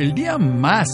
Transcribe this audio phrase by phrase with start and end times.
[0.00, 0.88] El día más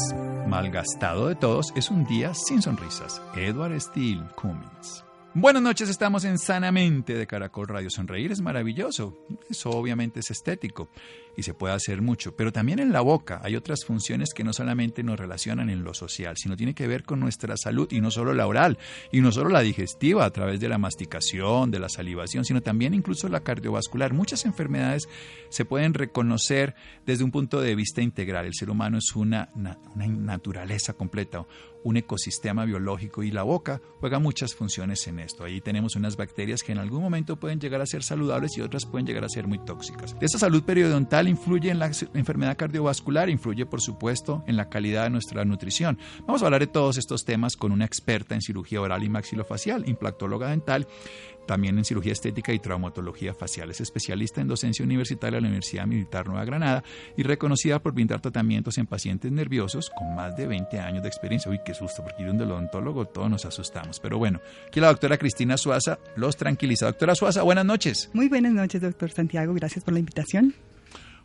[0.48, 3.22] malgastado de todos es un día sin sonrisas.
[3.36, 5.05] Edward Steele Cummings.
[5.38, 7.90] Buenas noches, estamos en Sanamente de Caracol Radio.
[7.90, 9.18] Sonreír es maravilloso,
[9.50, 10.88] eso obviamente es estético
[11.36, 14.54] y se puede hacer mucho, pero también en la boca hay otras funciones que no
[14.54, 18.10] solamente nos relacionan en lo social, sino tiene que ver con nuestra salud y no
[18.10, 18.78] solo la oral
[19.12, 22.94] y no solo la digestiva a través de la masticación, de la salivación, sino también
[22.94, 24.14] incluso la cardiovascular.
[24.14, 25.06] Muchas enfermedades
[25.50, 26.74] se pueden reconocer
[27.04, 28.46] desde un punto de vista integral.
[28.46, 31.44] El ser humano es una, una naturaleza completa,
[31.86, 35.44] un ecosistema biológico y la boca juega muchas funciones en esto.
[35.44, 38.84] Ahí tenemos unas bacterias que en algún momento pueden llegar a ser saludables y otras
[38.84, 40.16] pueden llegar a ser muy tóxicas.
[40.20, 45.10] Esta salud periodontal influye en la enfermedad cardiovascular, influye por supuesto en la calidad de
[45.10, 45.96] nuestra nutrición.
[46.26, 49.88] Vamos a hablar de todos estos temas con una experta en cirugía oral y maxilofacial,
[49.88, 50.88] implactóloga dental
[51.46, 53.70] también en cirugía estética y traumatología facial.
[53.70, 56.84] Es especialista en docencia universitaria de la Universidad Militar Nueva Granada
[57.16, 61.50] y reconocida por brindar tratamientos en pacientes nerviosos con más de 20 años de experiencia.
[61.50, 64.00] Uy, qué susto, porque ir un odontólogo todos nos asustamos.
[64.00, 66.86] Pero bueno, aquí la doctora Cristina Suaza los tranquiliza.
[66.86, 68.10] Doctora Suaza, buenas noches.
[68.12, 69.54] Muy buenas noches, doctor Santiago.
[69.54, 70.54] Gracias por la invitación.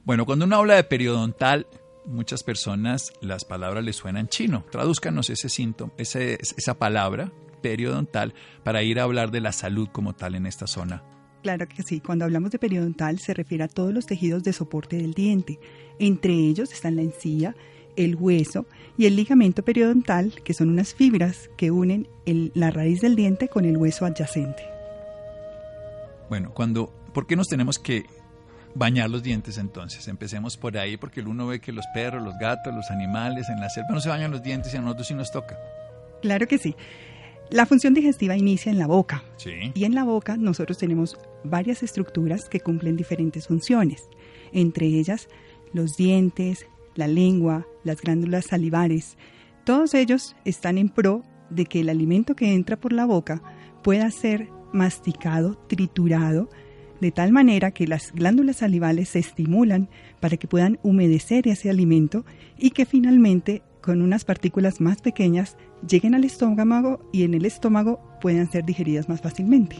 [0.03, 1.67] Bueno, cuando uno habla de periodontal,
[2.05, 4.65] muchas personas las palabras les suenan chino.
[4.71, 7.31] Tradúzcanos ese síntoma, ese, esa palabra
[7.61, 11.03] periodontal para ir a hablar de la salud como tal en esta zona.
[11.41, 14.97] Claro que sí, cuando hablamos de periodontal se refiere a todos los tejidos de soporte
[14.97, 15.59] del diente.
[15.97, 17.55] Entre ellos están la encía,
[17.95, 18.67] el hueso
[18.97, 23.65] y el ligamento periodontal, que son unas fibras que unen la raíz del diente con
[23.65, 24.63] el hueso adyacente.
[26.29, 28.05] Bueno, cuando, ¿por qué nos tenemos que
[28.75, 30.07] bañar los dientes entonces?
[30.07, 33.69] Empecemos por ahí, porque uno ve que los perros, los gatos, los animales en la
[33.69, 35.57] selva no se bañan los dientes y a nosotros sí nos toca.
[36.21, 36.75] Claro que sí.
[37.51, 39.25] La función digestiva inicia en la boca.
[39.35, 39.51] Sí.
[39.73, 44.07] Y en la boca nosotros tenemos varias estructuras que cumplen diferentes funciones,
[44.53, 45.27] entre ellas
[45.73, 49.17] los dientes, la lengua, las glándulas salivares.
[49.65, 53.41] Todos ellos están en pro de que el alimento que entra por la boca
[53.83, 56.49] pueda ser masticado, triturado,
[57.01, 59.89] de tal manera que las glándulas salivales se estimulan
[60.21, 62.25] para que puedan humedecer ese alimento
[62.57, 67.99] y que finalmente con unas partículas más pequeñas lleguen al estómago y en el estómago
[68.21, 69.77] puedan ser digeridas más fácilmente.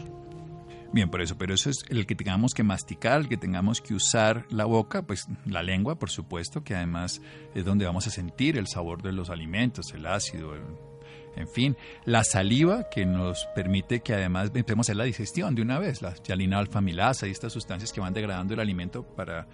[0.92, 3.94] Bien, por eso, pero eso es el que tengamos que masticar, el que tengamos que
[3.94, 7.22] usar la boca, pues la lengua, por supuesto, que además
[7.54, 10.54] es donde vamos a sentir el sabor de los alimentos, el ácido,
[11.34, 15.62] en fin, la saliva que nos permite que además empecemos a hacer la digestión de
[15.62, 19.48] una vez, la yalina alfamilasa y estas sustancias que van degradando el alimento para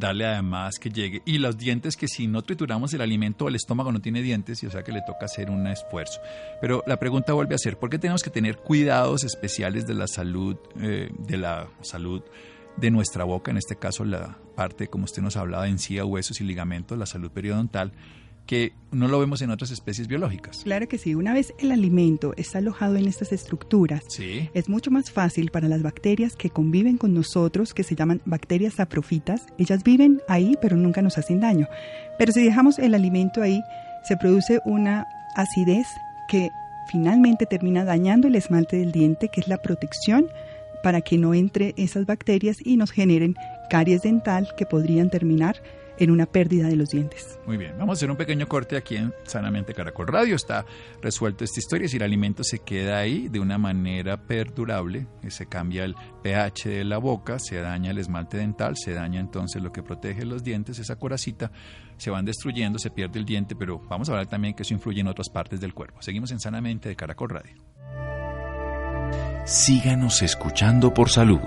[0.00, 1.22] darle además que llegue.
[1.24, 4.66] Y los dientes que si no trituramos el alimento, el estómago no tiene dientes y
[4.66, 6.20] o sea que le toca hacer un esfuerzo.
[6.60, 10.08] Pero la pregunta vuelve a ser, ¿por qué tenemos que tener cuidados especiales de la
[10.08, 12.22] salud, eh, de la salud
[12.76, 16.40] de nuestra boca, en este caso la parte, como usted nos hablaba, de encía, huesos
[16.40, 17.92] y ligamentos, la salud periodontal?
[18.50, 20.62] Que no lo vemos en otras especies biológicas.
[20.64, 21.14] Claro que sí.
[21.14, 25.82] Una vez el alimento está alojado en estas estructuras, es mucho más fácil para las
[25.82, 29.46] bacterias que conviven con nosotros, que se llaman bacterias saprofitas.
[29.56, 31.68] Ellas viven ahí, pero nunca nos hacen daño.
[32.18, 33.62] Pero si dejamos el alimento ahí,
[34.02, 35.06] se produce una
[35.36, 35.86] acidez
[36.28, 36.50] que
[36.90, 40.26] finalmente termina dañando el esmalte del diente, que es la protección
[40.82, 43.36] para que no entre esas bacterias y nos generen
[43.68, 45.62] caries dental que podrían terminar
[46.00, 47.38] en una pérdida de los dientes.
[47.46, 50.34] Muy bien, vamos a hacer un pequeño corte aquí en Sanamente Caracol Radio.
[50.34, 50.64] Está
[51.02, 51.88] resuelto esta historia.
[51.88, 56.84] Si el alimento se queda ahí de una manera perdurable, se cambia el pH de
[56.84, 60.78] la boca, se daña el esmalte dental, se daña entonces lo que protege los dientes,
[60.78, 61.52] esa coracita,
[61.98, 65.02] se van destruyendo, se pierde el diente, pero vamos a hablar también que eso influye
[65.02, 66.00] en otras partes del cuerpo.
[66.00, 67.54] Seguimos en Sanamente de Caracol Radio.
[69.44, 71.40] Síganos escuchando por salud.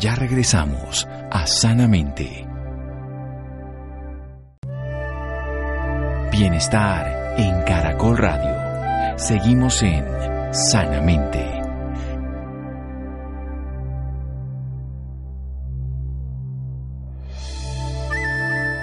[0.00, 2.55] Ya regresamos a Sanamente.
[6.38, 9.18] Bienestar en Caracol Radio.
[9.18, 10.04] Seguimos en
[10.52, 11.42] Sanamente.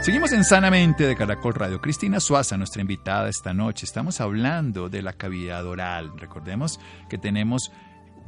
[0.02, 1.80] Seguimos en Sanamente de Caracol Radio.
[1.80, 3.86] Cristina Suaza, nuestra invitada esta noche.
[3.86, 6.12] Estamos hablando de la cavidad oral.
[6.18, 7.72] Recordemos que tenemos,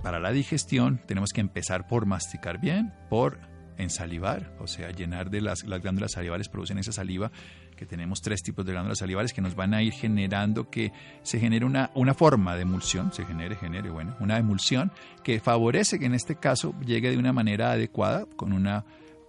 [0.04, 3.40] para la digestión, tenemos que empezar por masticar bien, por
[3.78, 7.32] en salivar, o sea, llenar de las, las glándulas salivares, producen esa saliva,
[7.76, 10.92] que tenemos tres tipos de glándulas salivares que nos van a ir generando que
[11.24, 14.92] se genere una, una forma de emulsión, se genere, genere, bueno, una emulsión
[15.24, 18.86] que favorece que en este caso llegue de una manera adecuada, con una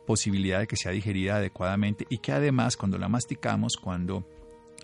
[0.07, 4.27] posibilidad de que sea digerida adecuadamente y que además cuando la masticamos, cuando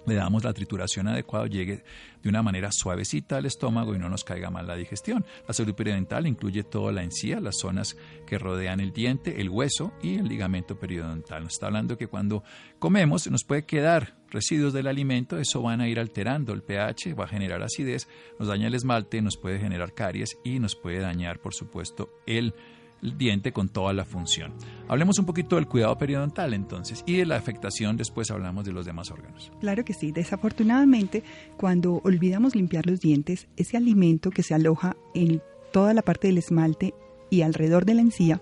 [0.07, 1.85] le damos la trituración adecuada, llegue
[2.23, 5.25] de una manera suavecita al estómago y no nos caiga mal la digestión.
[5.47, 7.97] La salud periodontal incluye toda la encía, las zonas
[8.27, 11.45] que rodean el diente, el hueso y el ligamento periodontal.
[11.45, 12.43] Nos está hablando que cuando
[12.79, 17.25] comemos nos puede quedar residuos del alimento, eso van a ir alterando el pH, va
[17.25, 18.09] a generar acidez,
[18.39, 22.55] nos daña el esmalte, nos puede generar caries y nos puede dañar, por supuesto, el
[23.03, 24.53] el diente con toda la función.
[24.89, 28.87] Hablemos un poquito del cuidado periodontal entonces y de la afectación, después hablamos de los
[28.87, 29.51] demás órganos.
[29.61, 31.23] Claro que sí, desafortunadamente
[31.57, 36.39] cuando olvidamos limpiar los dientes, ese alimento que se aloja en toda la parte del
[36.39, 36.95] esmalte
[37.31, 38.41] y alrededor de la encía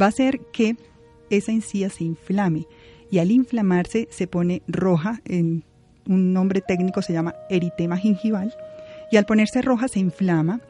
[0.00, 0.76] va a hacer que
[1.30, 2.66] esa encía se inflame
[3.10, 5.64] y al inflamarse se pone roja, en
[6.06, 8.54] un nombre técnico se llama eritema gingival,
[9.10, 10.60] y al ponerse roja se inflama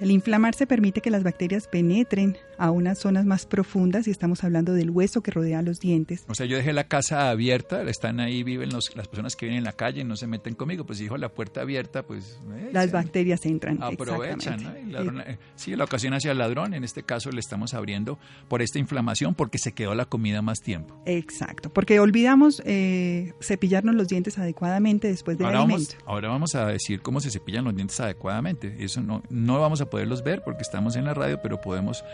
[0.00, 4.72] al inflamarse permite que las bacterias penetren a unas zonas más profundas y estamos hablando
[4.72, 6.24] del hueso que rodea los dientes.
[6.28, 9.58] O sea, yo dejé la casa abierta, están ahí, viven los, las personas que vienen
[9.58, 12.40] en la calle y no se meten conmigo, pues dijo la puerta abierta, pues...
[12.54, 13.82] Eh, las bacterias entran.
[13.82, 15.20] Aprovechan, ¿no?
[15.20, 18.78] Eh, sí, la ocasión hacia el ladrón, en este caso le estamos abriendo por esta
[18.78, 21.00] inflamación porque se quedó la comida más tiempo.
[21.06, 25.92] Exacto, porque olvidamos eh, cepillarnos los dientes adecuadamente después del ahora alimento.
[25.92, 28.76] Vamos, ahora vamos a decir cómo se cepillan los dientes adecuadamente.
[28.78, 32.04] Eso no, no vamos a poderlos ver porque estamos en la radio, pero podemos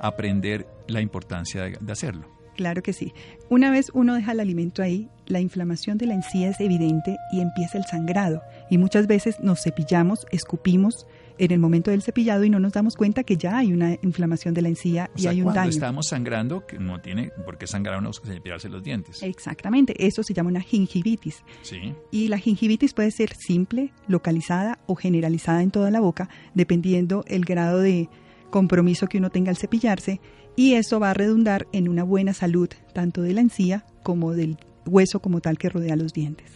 [0.00, 2.26] aprender la importancia de, hacerlo.
[2.56, 3.12] Claro que sí.
[3.48, 7.40] Una vez uno deja el alimento ahí, la inflamación de la encía es evidente y
[7.40, 8.42] empieza el sangrado.
[8.68, 11.06] Y muchas veces nos cepillamos, escupimos
[11.38, 14.54] en el momento del cepillado y no nos damos cuenta que ya hay una inflamación
[14.54, 15.70] de la encía y hay un cuando daño.
[15.70, 19.22] estamos sangrando, que no tiene por qué sangrar uno cepillarse los dientes.
[19.22, 21.42] Exactamente, eso se llama una gingivitis.
[21.62, 21.94] Sí.
[22.10, 27.44] Y la gingivitis puede ser simple, localizada o generalizada en toda la boca, dependiendo el
[27.44, 28.08] grado de
[28.50, 30.20] compromiso que uno tenga al cepillarse
[30.56, 34.56] y eso va a redundar en una buena salud tanto de la encía como del
[34.86, 36.50] hueso como tal que rodea los dientes.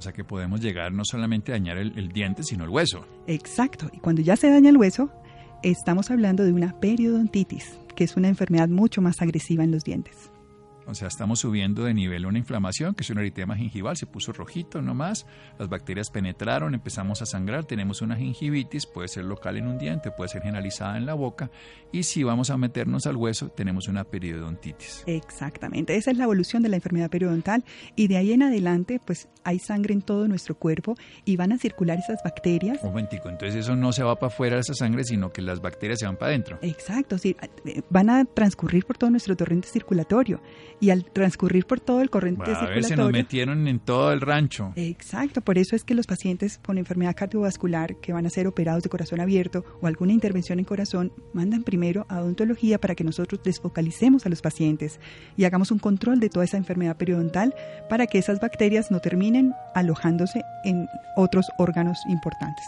[0.00, 3.06] O sea que podemos llegar no solamente a dañar el, el diente, sino el hueso.
[3.26, 3.90] Exacto.
[3.92, 5.10] Y cuando ya se daña el hueso,
[5.62, 10.30] estamos hablando de una periodontitis, que es una enfermedad mucho más agresiva en los dientes.
[10.90, 14.32] O sea, estamos subiendo de nivel una inflamación, que es un eritema gingival, se puso
[14.32, 15.24] rojito nomás,
[15.56, 20.10] las bacterias penetraron, empezamos a sangrar, tenemos una gingivitis, puede ser local en un diente,
[20.10, 21.48] puede ser generalizada en la boca,
[21.92, 25.04] y si vamos a meternos al hueso, tenemos una periodontitis.
[25.06, 27.64] Exactamente, esa es la evolución de la enfermedad periodontal,
[27.94, 31.58] y de ahí en adelante, pues hay sangre en todo nuestro cuerpo y van a
[31.58, 32.78] circular esas bacterias.
[32.82, 36.00] Un momentico, entonces eso no se va para afuera esa sangre, sino que las bacterias
[36.00, 36.58] se van para adentro.
[36.62, 37.36] Exacto, sí,
[37.90, 40.42] van a transcurrir por todo nuestro torrente circulatorio
[40.80, 44.20] y al transcurrir por todo el corriente a ver, se nos metieron en todo el
[44.20, 44.72] rancho.
[44.76, 48.82] Exacto, por eso es que los pacientes con enfermedad cardiovascular que van a ser operados
[48.82, 53.42] de corazón abierto o alguna intervención en corazón mandan primero a odontología para que nosotros
[53.44, 55.00] desfocalicemos a los pacientes
[55.36, 57.54] y hagamos un control de toda esa enfermedad periodontal
[57.88, 62.64] para que esas bacterias no terminen alojándose en otros órganos importantes.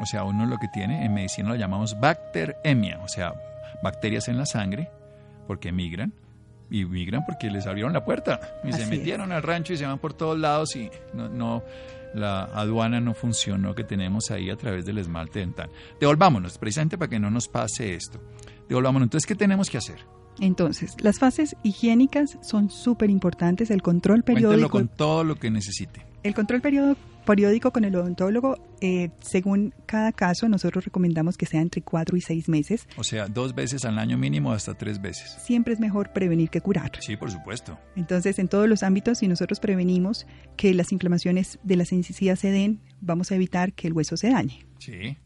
[0.00, 3.34] O sea, uno lo que tiene en medicina lo llamamos bacteremia, o sea,
[3.82, 4.90] bacterias en la sangre
[5.48, 6.12] porque migran
[6.70, 9.98] y migran porque les abrieron la puerta y se metieron al rancho y se van
[9.98, 11.64] por todos lados y no, no,
[12.14, 15.70] la aduana no funcionó que tenemos ahí a través del esmalte dental.
[16.00, 18.20] Devolvámonos, precisamente para que no nos pase esto.
[18.68, 19.06] Devolvámonos.
[19.06, 19.98] Entonces, ¿qué tenemos que hacer?
[20.40, 24.68] Entonces, las fases higiénicas son súper importantes, el control periódico.
[24.68, 26.06] con todo lo que necesite.
[26.22, 27.00] El control periódico
[27.72, 32.48] con el odontólogo, eh, según cada caso, nosotros recomendamos que sea entre cuatro y seis
[32.48, 32.88] meses.
[32.96, 35.36] O sea, dos veces al año mínimo hasta tres veces.
[35.44, 36.92] Siempre es mejor prevenir que curar.
[37.00, 37.78] Sí, por supuesto.
[37.96, 42.50] Entonces, en todos los ámbitos, si nosotros prevenimos que las inflamaciones de las encías se
[42.50, 44.64] den, vamos a evitar que el hueso se dañe.
[44.78, 45.18] Sí.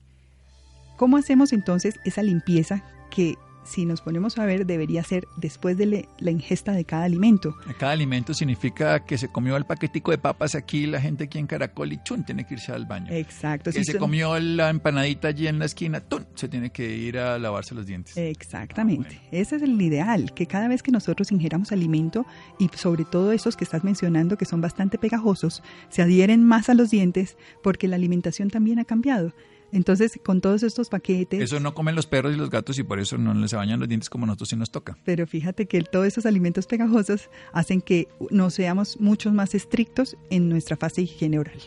[0.97, 6.09] ¿Cómo hacemos entonces esa limpieza que si nos ponemos a ver, debería ser después de
[6.19, 7.55] la ingesta de cada alimento.
[7.79, 11.47] Cada alimento significa que se comió el paquetico de papas aquí, la gente aquí en
[11.47, 13.13] Caracol y chun, tiene que irse al baño.
[13.13, 13.71] Exacto.
[13.71, 16.27] Que se comió la empanadita allí en la esquina, ¡tun!
[16.35, 18.17] se tiene que ir a lavarse los dientes.
[18.17, 19.21] Exactamente.
[19.31, 22.27] Ese es el ideal, que cada vez que nosotros ingeramos alimento
[22.59, 26.75] y sobre todo esos que estás mencionando que son bastante pegajosos, se adhieren más a
[26.75, 29.33] los dientes porque la alimentación también ha cambiado.
[29.73, 31.41] Entonces, con todos estos paquetes...
[31.41, 33.89] Eso no comen los perros y los gatos y por eso no les bañan los
[33.89, 34.99] dientes como nosotros sí nos toca.
[35.05, 40.51] Pero fíjate que todos esos alimentos pegajosos hacen que nos seamos mucho más estrictos en
[40.51, 41.59] nuestra fase de higiene oral.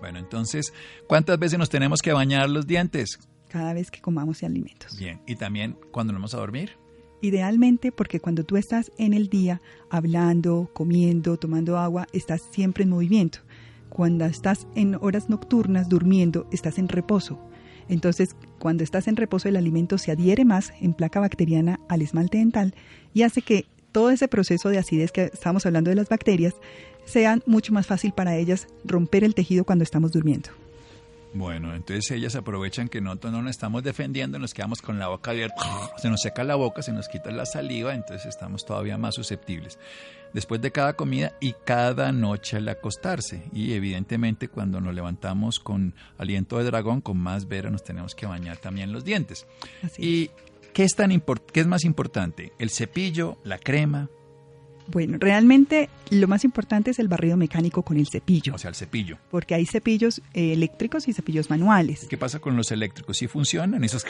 [0.00, 0.72] Bueno, entonces,
[1.08, 3.18] ¿cuántas veces nos tenemos que bañar los dientes?
[3.48, 4.96] Cada vez que comamos alimentos.
[4.96, 6.72] Bien, y también cuando nos vamos a dormir.
[7.22, 12.90] Idealmente porque cuando tú estás en el día hablando, comiendo, tomando agua, estás siempre en
[12.90, 13.38] movimiento.
[13.92, 17.38] Cuando estás en horas nocturnas durmiendo, estás en reposo.
[17.90, 22.38] Entonces, cuando estás en reposo, el alimento se adhiere más en placa bacteriana al esmalte
[22.38, 22.74] dental
[23.12, 26.54] y hace que todo ese proceso de acidez que estamos hablando de las bacterias
[27.04, 30.61] sea mucho más fácil para ellas romper el tejido cuando estamos durmiendo.
[31.34, 35.30] Bueno, entonces ellas aprovechan que nosotros no nos estamos defendiendo, nos quedamos con la boca
[35.30, 35.62] abierta,
[35.96, 39.78] se nos seca la boca, se nos quita la saliva, entonces estamos todavía más susceptibles.
[40.34, 43.44] Después de cada comida y cada noche al acostarse.
[43.52, 48.24] Y evidentemente cuando nos levantamos con aliento de dragón, con más vera, nos tenemos que
[48.24, 49.46] bañar también los dientes.
[49.98, 50.30] ¿Y
[50.72, 51.10] qué es, tan
[51.52, 52.52] qué es más importante?
[52.58, 54.08] ¿El cepillo, la crema?
[54.88, 58.54] Bueno, realmente lo más importante es el barrido mecánico con el cepillo.
[58.54, 59.18] O sea, el cepillo.
[59.30, 62.06] Porque hay cepillos eh, eléctricos y cepillos manuales.
[62.08, 63.16] ¿Qué pasa con los eléctricos?
[63.16, 64.04] ¿Sí funcionan esos?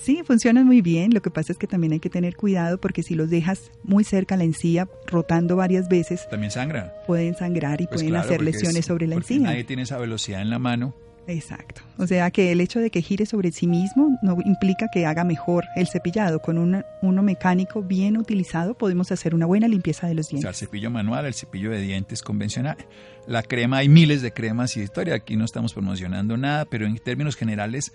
[0.00, 1.12] Sí, funcionan muy bien.
[1.12, 4.04] Lo que pasa es que también hay que tener cuidado porque si los dejas muy
[4.04, 6.94] cerca a la encía, rotando varias veces, también sangra.
[7.06, 9.40] Pueden sangrar y pues pueden hacer lesiones sobre la encía.
[9.40, 10.94] Nadie tiene esa velocidad en la mano
[11.28, 11.82] Exacto.
[11.98, 15.24] O sea que el hecho de que gire sobre sí mismo no implica que haga
[15.24, 16.40] mejor el cepillado.
[16.40, 20.48] Con un uno mecánico bien utilizado podemos hacer una buena limpieza de los dientes.
[20.48, 22.78] O sea, el cepillo manual, el cepillo de dientes convencional.
[23.26, 25.16] La crema, hay miles de cremas y historia.
[25.16, 27.92] Aquí no estamos promocionando nada, pero en términos generales,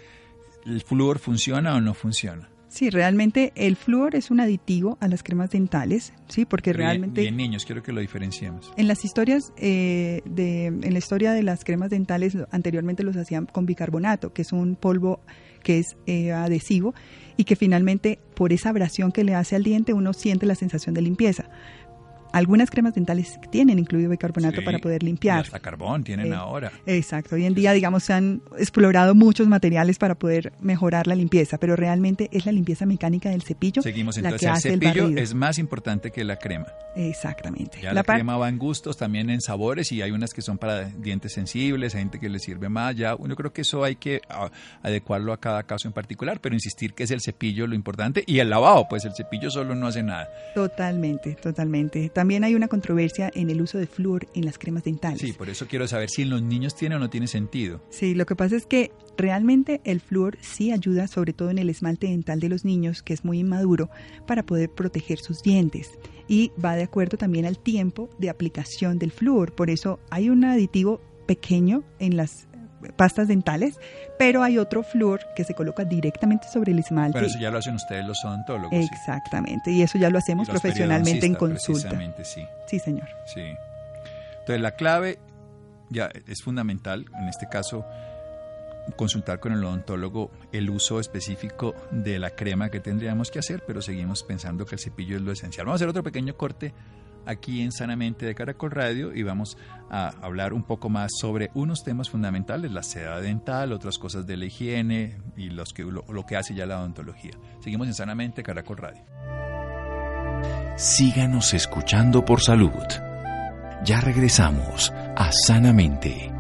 [0.68, 2.53] ¿el flúor funciona o no funciona?
[2.74, 7.22] Sí, realmente el flúor es un aditivo a las cremas dentales, sí, porque realmente.
[7.22, 8.74] Y en niños, quiero que lo diferenciemos.
[8.78, 13.46] En las historias eh, de, en la historia de las cremas dentales, anteriormente los hacían
[13.46, 15.20] con bicarbonato, que es un polvo
[15.62, 16.96] que es eh, adhesivo
[17.38, 20.96] y que finalmente por esa abrasión que le hace al diente uno siente la sensación
[20.96, 21.52] de limpieza.
[22.34, 25.42] Algunas cremas dentales tienen incluido bicarbonato para poder limpiar.
[25.42, 26.72] hasta carbón tienen eh, ahora.
[26.88, 27.36] Exacto.
[27.36, 31.76] Hoy en día, digamos, se han explorado muchos materiales para poder mejorar la limpieza, pero
[31.76, 35.36] realmente es la limpieza mecánica del cepillo Seguimos, entonces, la que hace el cepillo es
[35.36, 36.66] más importante que la crema.
[36.96, 37.80] Exactamente.
[37.82, 40.86] Ya la, crema va en gustos, también en sabores y hay unas que son para
[40.86, 42.96] dientes sensibles, hay gente que le sirve más.
[42.96, 44.50] Ya, yo creo que eso hay que ah,
[44.82, 48.40] adecuarlo a cada caso en particular, pero insistir que es el cepillo lo importante y
[48.40, 50.30] el lavado, pues el cepillo solo no hace nada.
[50.56, 52.10] Totalmente, totalmente.
[52.10, 55.20] También hay una controversia en el uso de flúor en las cremas dentales.
[55.20, 57.82] Sí, por eso quiero saber si en los niños tiene o no tiene sentido.
[57.90, 61.70] Sí, lo que pasa es que realmente el flúor sí ayuda, sobre todo en el
[61.70, 63.90] esmalte dental de los niños, que es muy inmaduro,
[64.26, 65.92] para poder proteger sus dientes.
[66.28, 69.54] Y va de acuerdo también al tiempo de aplicación del flúor.
[69.54, 72.48] Por eso hay un aditivo pequeño en las
[72.92, 73.80] pastas dentales,
[74.20, 77.14] pero hay otro flúor que se coloca directamente sobre el esmalte.
[77.14, 78.74] Pero eso ya lo hacen ustedes los odontólogos.
[78.74, 81.90] Exactamente, y eso ya lo hacemos profesionalmente en consulta.
[82.24, 82.46] sí.
[82.68, 83.08] Sí, señor.
[83.26, 83.42] Sí.
[84.40, 85.20] Entonces la clave
[85.90, 87.86] ya es fundamental, en este caso
[88.98, 93.82] consultar con el odontólogo el uso específico de la crema que tendríamos que hacer, pero
[93.82, 95.66] seguimos pensando que el cepillo es lo esencial.
[95.66, 96.74] Vamos a hacer otro pequeño corte
[97.26, 99.58] aquí en Sanamente de Caracol Radio y vamos
[99.90, 104.38] a hablar un poco más sobre unos temas fundamentales, la seda dental, otras cosas de
[104.38, 107.34] la higiene y los que, lo, lo que hace ya la odontología.
[107.60, 109.04] Seguimos en Sanamente Caracol Radio.
[110.76, 112.72] Síganos escuchando por salud.
[113.86, 116.32] Ya regresamos a Sanamente.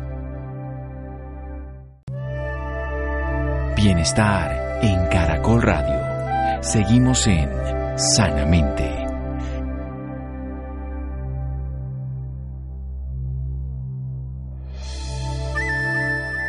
[3.75, 6.63] Bienestar en Caracol Radio.
[6.63, 7.49] Seguimos en
[7.97, 9.02] Sanamente.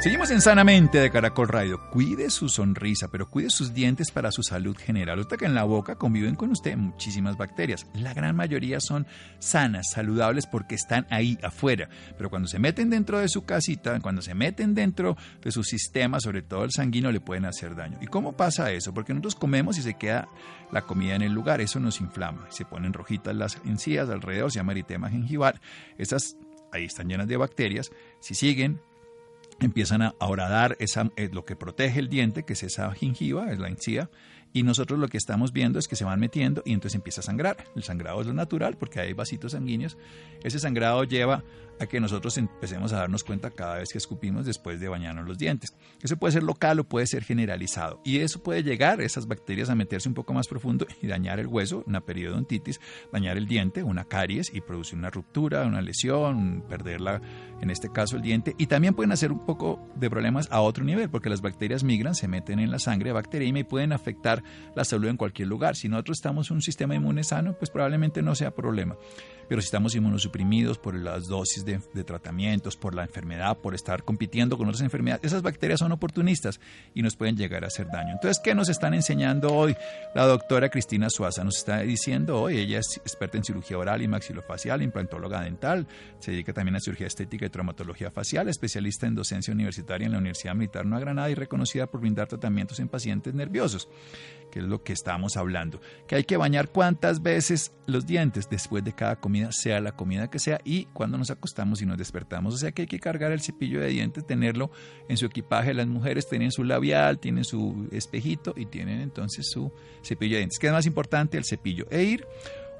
[0.04, 1.88] Seguimos en Sanamente de Caracol Radio.
[1.88, 5.18] Cuide su sonrisa, pero cuide sus dientes para su salud general.
[5.18, 7.86] Usted que en la boca conviven con usted muchísimas bacterias.
[7.94, 9.06] La gran mayoría son
[9.38, 11.88] sanas, saludables porque están ahí afuera.
[12.18, 16.20] Pero cuando se meten dentro de su casita, cuando se meten dentro de su sistema,
[16.20, 17.96] sobre todo el sanguíneo, le pueden hacer daño.
[18.02, 18.92] ¿Y cómo pasa eso?
[18.92, 20.28] Porque nosotros comemos y se queda
[20.70, 21.62] la comida en el lugar.
[21.62, 22.46] Eso nos inflama.
[22.50, 25.62] Se ponen rojitas las encías alrededor, se llama eritema gingival.
[25.96, 26.36] Esas
[26.72, 27.90] ahí están llenas de bacterias.
[28.20, 28.82] Si siguen,
[29.60, 33.58] empiezan a horadar esa, eh, lo que protege el diente, que es esa gingiva, es
[33.58, 34.10] la encía,
[34.52, 37.24] y nosotros lo que estamos viendo es que se van metiendo y entonces empieza a
[37.24, 37.56] sangrar.
[37.74, 39.98] El sangrado es lo natural porque hay vasitos sanguíneos.
[40.44, 41.42] Ese sangrado lleva
[41.80, 45.38] a que nosotros empecemos a darnos cuenta cada vez que escupimos después de bañarnos los
[45.38, 45.74] dientes.
[46.02, 48.00] Eso puede ser local o puede ser generalizado.
[48.04, 51.46] Y eso puede llegar, esas bacterias, a meterse un poco más profundo y dañar el
[51.46, 52.80] hueso, una periodontitis,
[53.12, 57.20] dañar el diente, una caries y producir una ruptura, una lesión, perderla,
[57.60, 58.54] en este caso el diente.
[58.58, 62.14] Y también pueden hacer un poco de problemas a otro nivel, porque las bacterias migran,
[62.14, 64.42] se meten en la sangre bacteriana y pueden afectar
[64.74, 65.76] la salud en cualquier lugar.
[65.76, 68.96] Si nosotros estamos en un sistema inmune sano, pues probablemente no sea problema.
[69.48, 74.04] Pero si estamos inmunosuprimidos por las dosis de, de, tratamientos, por la enfermedad, por estar
[74.04, 76.60] compitiendo con otras enfermedades, esas bacterias son oportunistas
[76.94, 78.12] y nos pueden llegar a hacer daño.
[78.12, 79.76] Entonces, ¿qué nos están enseñando hoy?
[80.14, 84.08] La doctora Cristina Suaza nos está diciendo hoy, ella es experta en cirugía oral y
[84.08, 85.86] maxilofacial, implantóloga dental,
[86.18, 90.18] se dedica también a cirugía estética y traumatología facial, especialista en docencia universitaria en la
[90.18, 93.88] Universidad Militar Nueva Granada y reconocida por brindar tratamientos en pacientes nerviosos
[94.54, 98.84] que es lo que estamos hablando, que hay que bañar cuántas veces los dientes después
[98.84, 102.54] de cada comida, sea la comida que sea, y cuando nos acostamos y nos despertamos.
[102.54, 104.70] O sea que hay que cargar el cepillo de dientes, tenerlo
[105.08, 105.74] en su equipaje.
[105.74, 110.58] Las mujeres tienen su labial, tienen su espejito y tienen entonces su cepillo de dientes.
[110.58, 111.38] ¿Qué es más importante?
[111.38, 111.86] El cepillo.
[111.90, 112.26] E ir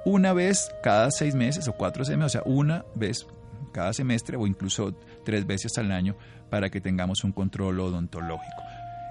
[0.04, 3.26] una vez cada seis meses o cuatro meses, o sea, una vez
[3.72, 6.16] cada semestre o incluso tres veces al año
[6.50, 8.62] para que tengamos un control odontológico.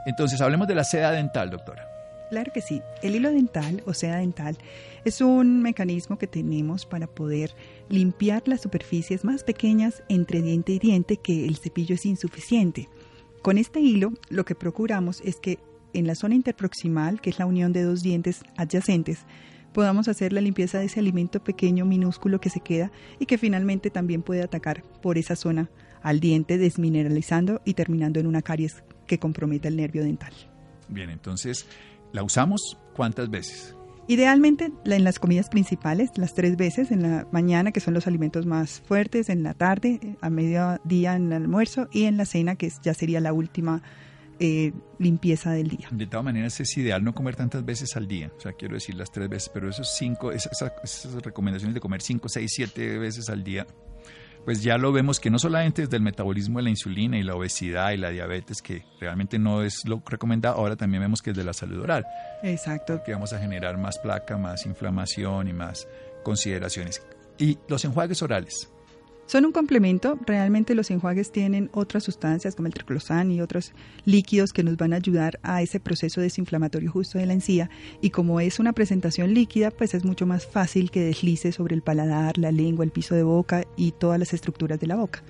[0.06, 1.93] Entonces, hablemos de la seda dental, doctora.
[2.34, 2.82] Claro que sí.
[3.04, 4.58] El hilo dental o seda dental
[5.06, 7.56] es un mecanismo que tenemos para poder
[7.90, 12.90] limpiar las superficies más pequeñas entre diente y diente que el cepillo es insuficiente.
[13.44, 15.60] Con este hilo lo que procuramos es que
[15.94, 19.28] en la zona interproximal, que es la unión de dos dientes adyacentes,
[19.72, 23.92] podamos hacer la limpieza de ese alimento pequeño, minúsculo que se queda y que finalmente
[23.92, 25.70] también puede atacar por esa zona
[26.02, 30.34] al diente, desmineralizando y terminando en una caries que comprometa el nervio dental.
[30.90, 31.68] Bien, entonces
[32.14, 33.76] ¿La usamos cuántas veces?
[34.08, 38.46] Idealmente en las comidas principales, las tres veces, en la mañana, que son los alimentos
[38.46, 42.72] más fuertes, en la tarde, a mediodía en el almuerzo y en la cena, que
[42.84, 43.82] ya sería la última
[44.40, 45.88] eh, limpieza del día.
[45.90, 48.94] De todas maneras es ideal no comer tantas veces al día, o sea, quiero decir
[48.94, 50.54] las tres veces, pero esos cinco, esas,
[50.84, 53.66] esas recomendaciones de comer cinco, seis, siete veces al día
[54.46, 57.36] pues ya lo vemos que no solamente desde el metabolismo de la insulina y la
[57.36, 61.36] obesidad y la diabetes, que realmente no es lo recomendado, ahora también vemos que es
[61.36, 62.06] de la salud oral.
[62.42, 63.02] Exacto.
[63.04, 65.88] Que vamos a generar más placa, más inflamación y más
[66.24, 67.02] consideraciones.
[67.38, 68.70] Y los enjuagues orales.
[69.26, 73.74] Son un complemento, realmente los enjuagues tienen otras sustancias como el triclosan y otros
[74.06, 77.70] líquidos que nos van a ayudar a ese proceso desinflamatorio justo de la encía
[78.02, 81.82] y como es una presentación líquida, pues es mucho más fácil que deslice sobre el
[81.82, 85.24] paladar, la lengua, el piso de boca y todas las estructuras de la boca.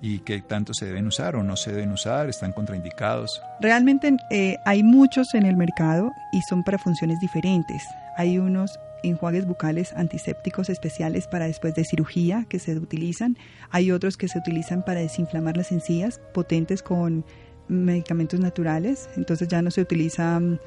[0.00, 2.28] ¿Y qué tanto se deben usar o no se deben usar?
[2.28, 3.40] ¿Están contraindicados?
[3.60, 7.82] Realmente eh, hay muchos en el mercado y son para funciones diferentes.
[8.16, 13.36] Hay unos enjuagues bucales antisépticos especiales para después de cirugía que se utilizan.
[13.70, 17.24] Hay otros que se utilizan para desinflamar las encías, potentes con
[17.68, 19.08] medicamentos naturales.
[19.16, 20.58] Entonces ya no se utiliza mm,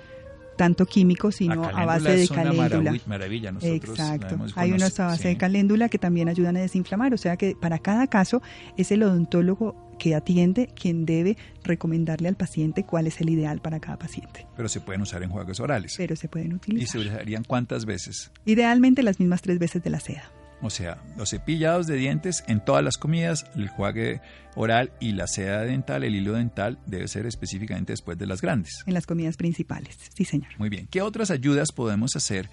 [0.57, 2.95] tanto químico, sino a base de caléndula.
[3.05, 4.37] Maravilla, Exacto.
[4.55, 7.13] Hay unos a base de caléndula que también ayudan a desinflamar.
[7.13, 8.41] O sea que para cada caso
[8.75, 13.79] es el odontólogo que atiende quien debe recomendarle al paciente cuál es el ideal para
[13.79, 14.45] cada paciente.
[14.55, 15.95] Pero se pueden usar enjuagues orales.
[15.97, 16.83] Pero se pueden utilizar.
[16.83, 18.31] ¿Y se utilizarían cuántas veces?
[18.45, 20.31] Idealmente las mismas tres veces de la seda.
[20.61, 24.21] O sea, los cepillados de dientes en todas las comidas, el enjuague
[24.55, 28.83] oral y la seda dental, el hilo dental, debe ser específicamente después de las grandes.
[28.87, 30.49] En las comidas principales, sí señor.
[30.57, 30.87] Muy bien.
[30.87, 32.49] ¿Qué otras ayudas podemos hacer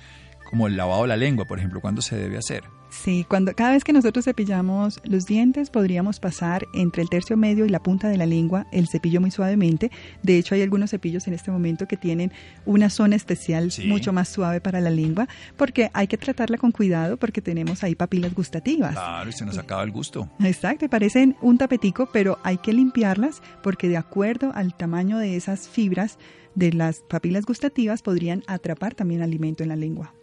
[0.51, 2.63] como el lavado de la lengua, por ejemplo, ¿cuándo se debe hacer?
[3.03, 7.67] Sí, cuando cada vez que nosotros cepillamos los dientes podríamos pasar entre el tercio medio
[7.67, 9.91] y la punta de la lengua el cepillo muy suavemente.
[10.23, 12.33] De hecho, hay algunos cepillos en este momento que tienen
[12.65, 17.17] una zona especial mucho más suave para la lengua, porque hay que tratarla con cuidado
[17.17, 18.93] porque tenemos ahí papilas gustativas.
[18.93, 20.31] Claro, y se nos acaba el gusto.
[20.41, 25.69] Exacto, parecen un tapetico, pero hay que limpiarlas porque de acuerdo al tamaño de esas
[25.69, 26.19] fibras
[26.55, 30.15] de las papilas gustativas podrían atrapar también alimento en la lengua.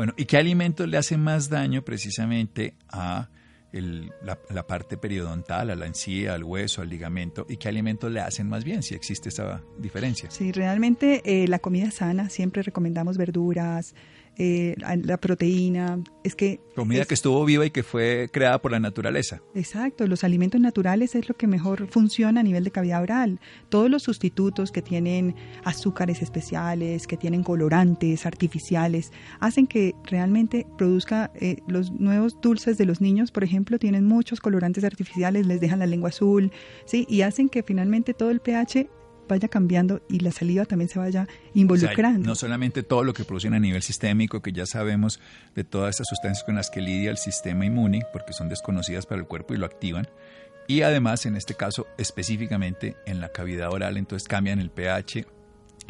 [0.00, 3.28] Bueno, ¿y qué alimentos le hacen más daño precisamente a
[3.70, 8.48] la, parte periodontal, a la encía, al hueso, al ligamento, y qué alimentos le hacen
[8.48, 10.30] más bien, si existe esa diferencia?
[10.30, 13.94] Sí, realmente eh, la comida sana, siempre recomendamos verduras,
[14.36, 15.98] eh, la proteína.
[16.24, 19.42] Es que comida que estuvo viva y que fue creada por la naturaleza.
[19.54, 23.38] Exacto, los alimentos naturales es lo que mejor funciona a nivel de cavidad oral.
[23.68, 31.30] Todos los sustitutos que tienen azúcares especiales, que tienen colorantes artificiales, hacen que realmente produzca
[31.34, 35.80] eh, los nuevos dulces de los niños, por ejemplo, tienen muchos colorantes artificiales, les dejan
[35.80, 36.50] la lengua azul,
[36.86, 38.88] sí, y hacen que finalmente todo el pH
[39.34, 42.26] vaya cambiando y la saliva también se vaya involucrando.
[42.26, 45.20] no solamente todo lo que producen a nivel sistémico, que ya sabemos
[45.54, 49.20] de todas esas sustancias con las que lidia el sistema inmune, porque son desconocidas para
[49.20, 50.08] el cuerpo y lo activan,
[50.66, 55.26] y además en este caso específicamente en la cavidad oral, entonces cambian el pH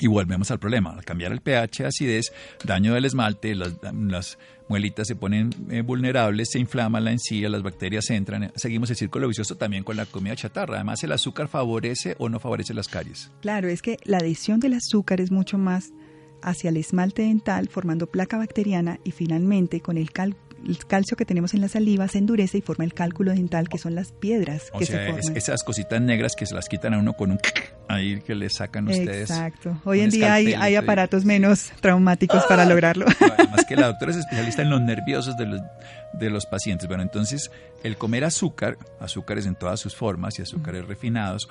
[0.01, 0.93] y volvemos al problema.
[0.93, 2.33] Al cambiar el pH, acidez,
[2.65, 4.39] daño del esmalte, las,
[4.71, 8.53] muelitas se ponen eh, vulnerables, se inflama la encía, las bacterias entran.
[8.55, 10.77] Seguimos el círculo vicioso también con la comida chatarra.
[10.77, 13.33] Además, ¿el azúcar favorece o no favorece las caries?
[13.43, 15.91] Claro, es que la adición del azúcar es mucho más
[16.41, 20.09] hacia el esmalte dental, formando placa bacteriana y finalmente con el,
[20.67, 23.77] el calcio que tenemos en la saliva se endurece y forma el cálculo dental, que
[23.77, 25.37] son las piedras que sea, se forman.
[25.37, 27.39] esas cositas negras que se las quitan a uno con un
[27.95, 29.31] ahí que le sacan ustedes.
[29.31, 29.81] Exacto.
[29.85, 32.67] Hoy en día hay, hay aparatos menos traumáticos para ¡Ah!
[32.67, 33.07] lograrlo.
[33.39, 35.61] Además que la doctora es especialista en los nerviosos de los,
[36.13, 36.89] de los pacientes.
[36.89, 37.51] Bueno, entonces
[37.83, 41.49] el comer azúcar, azúcares en todas sus formas y azúcares refinados,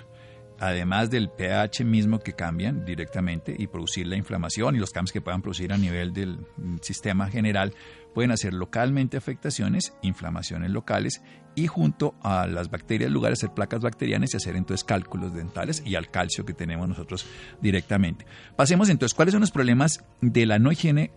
[0.60, 5.22] además del pH mismo que cambian directamente y producir la inflamación y los cambios que
[5.22, 6.40] puedan producir a nivel del
[6.82, 7.74] sistema general,
[8.14, 11.22] pueden hacer localmente afectaciones, inflamaciones locales
[11.60, 15.96] y junto a las bacterias, lugares hacer placas bacterianas y hacer entonces cálculos dentales y
[15.96, 17.26] al calcio que tenemos nosotros
[17.62, 18.26] directamente.
[18.56, 21.12] Pasemos entonces, ¿cuáles son los problemas de la no higiene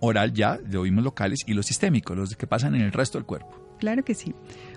[0.00, 3.24] oral ya, de oímos locales, y los sistémicos, los que pasan en el resto del
[3.24, 3.76] cuerpo?
[3.78, 4.34] Claro que sí.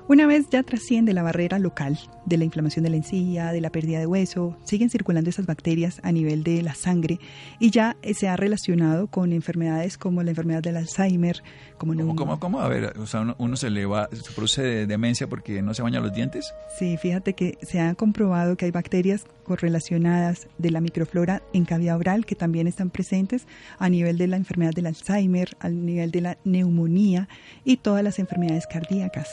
[0.10, 3.72] Una vez ya trasciende la barrera local de la inflamación de la encía, de la
[3.72, 7.20] pérdida de hueso, siguen circulando esas bacterias a nivel de la sangre
[7.60, 11.44] y ya eh, se ha relacionado con enfermedades como la enfermedad del Alzheimer,
[11.78, 12.62] como ¿Cómo, cómo, cómo?
[12.62, 16.00] A ver, o sea, uno, se le va, se produce demencia porque no se baña
[16.00, 16.54] los dientes.
[16.80, 21.98] Sí, fíjate que se ha comprobado que hay bacterias correlacionadas de la microflora en cavidad
[21.98, 23.46] oral que también están presentes
[23.78, 27.28] a nivel de la enfermedad del Alzheimer, a nivel de la neumonía
[27.66, 29.28] y todas las enfermedades cardíacas.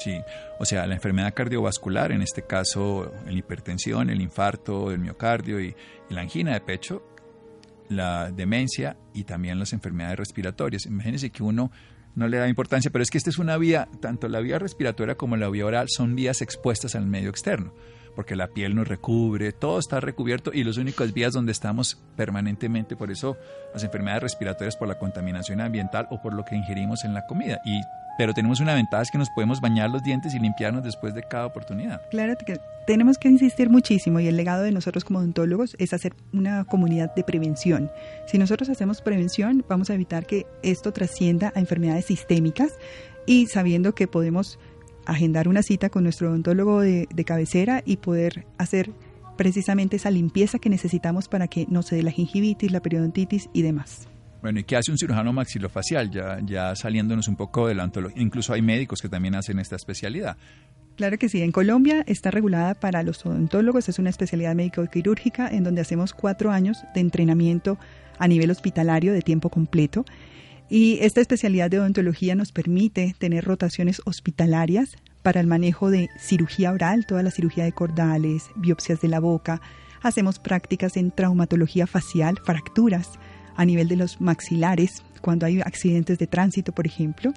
[0.00, 0.18] Sí,
[0.58, 5.76] o sea, la enfermedad cardiovascular, en este caso la hipertensión, el infarto el miocardio y,
[6.08, 7.04] la angina de pecho,
[7.88, 10.86] la demencia y también las enfermedades respiratorias.
[10.86, 11.70] Imagínense que uno
[12.14, 15.16] no le da importancia, pero es que esta es una vía, tanto la vía respiratoria
[15.16, 17.74] como la vía oral son vías expuestas al medio externo,
[18.14, 22.96] porque la piel nos recubre, todo está recubierto y las únicas vías donde estamos permanentemente,
[22.96, 23.36] por eso
[23.72, 27.60] las enfermedades respiratorias por la contaminación ambiental o por lo que ingerimos en la comida.
[27.64, 27.80] Y
[28.20, 31.22] pero tenemos una ventaja es que nos podemos bañar los dientes y limpiarnos después de
[31.22, 32.02] cada oportunidad.
[32.10, 36.12] Claro que tenemos que insistir muchísimo y el legado de nosotros como odontólogos es hacer
[36.34, 37.90] una comunidad de prevención.
[38.26, 42.74] Si nosotros hacemos prevención, vamos a evitar que esto trascienda a enfermedades sistémicas
[43.24, 44.58] y sabiendo que podemos
[45.06, 48.90] agendar una cita con nuestro odontólogo de, de cabecera y poder hacer
[49.36, 53.62] precisamente esa limpieza que necesitamos para que no se dé la gingivitis, la periodontitis y
[53.62, 54.06] demás.
[54.42, 56.10] Bueno, ¿y qué hace un cirujano maxilofacial?
[56.10, 58.22] Ya, ya saliéndonos un poco de la ontología.
[58.22, 60.36] Incluso hay médicos que también hacen esta especialidad.
[60.96, 61.42] Claro que sí.
[61.42, 63.88] En Colombia está regulada para los odontólogos.
[63.88, 67.78] Es una especialidad médico-quirúrgica en donde hacemos cuatro años de entrenamiento
[68.18, 70.04] a nivel hospitalario de tiempo completo.
[70.70, 76.70] Y esta especialidad de odontología nos permite tener rotaciones hospitalarias para el manejo de cirugía
[76.70, 79.60] oral, toda la cirugía de cordales, biopsias de la boca.
[80.00, 83.18] Hacemos prácticas en traumatología facial, fracturas
[83.56, 87.32] a nivel de los maxilares, cuando hay accidentes de tránsito, por ejemplo.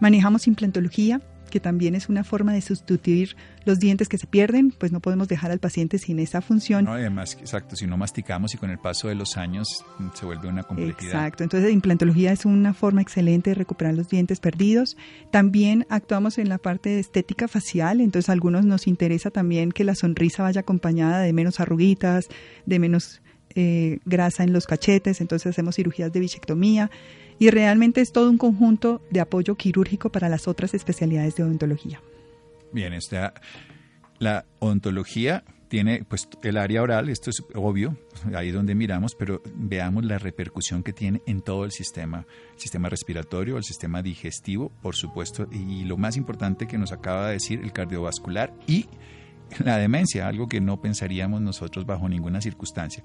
[0.00, 4.92] Manejamos implantología, que también es una forma de sustituir los dientes que se pierden, pues
[4.92, 6.84] no podemos dejar al paciente sin esa función.
[6.84, 9.84] No, además, exacto, si no masticamos y con el paso de los años
[10.14, 11.14] se vuelve una complejidad.
[11.14, 14.96] Exacto, entonces implantología es una forma excelente de recuperar los dientes perdidos.
[15.30, 19.84] También actuamos en la parte de estética facial, entonces a algunos nos interesa también que
[19.84, 22.28] la sonrisa vaya acompañada de menos arruguitas,
[22.66, 23.20] de menos
[23.54, 26.90] eh, grasa en los cachetes, entonces hacemos cirugías de bichectomía
[27.38, 32.00] y realmente es todo un conjunto de apoyo quirúrgico para las otras especialidades de odontología.
[32.72, 33.34] Bien, esta,
[34.18, 37.96] la odontología tiene pues el área oral, esto es obvio,
[38.34, 42.88] ahí donde miramos, pero veamos la repercusión que tiene en todo el sistema, el sistema
[42.88, 47.60] respiratorio, el sistema digestivo, por supuesto, y lo más importante que nos acaba de decir,
[47.62, 48.86] el cardiovascular y
[49.64, 53.02] la demencia, algo que no pensaríamos nosotros bajo ninguna circunstancia.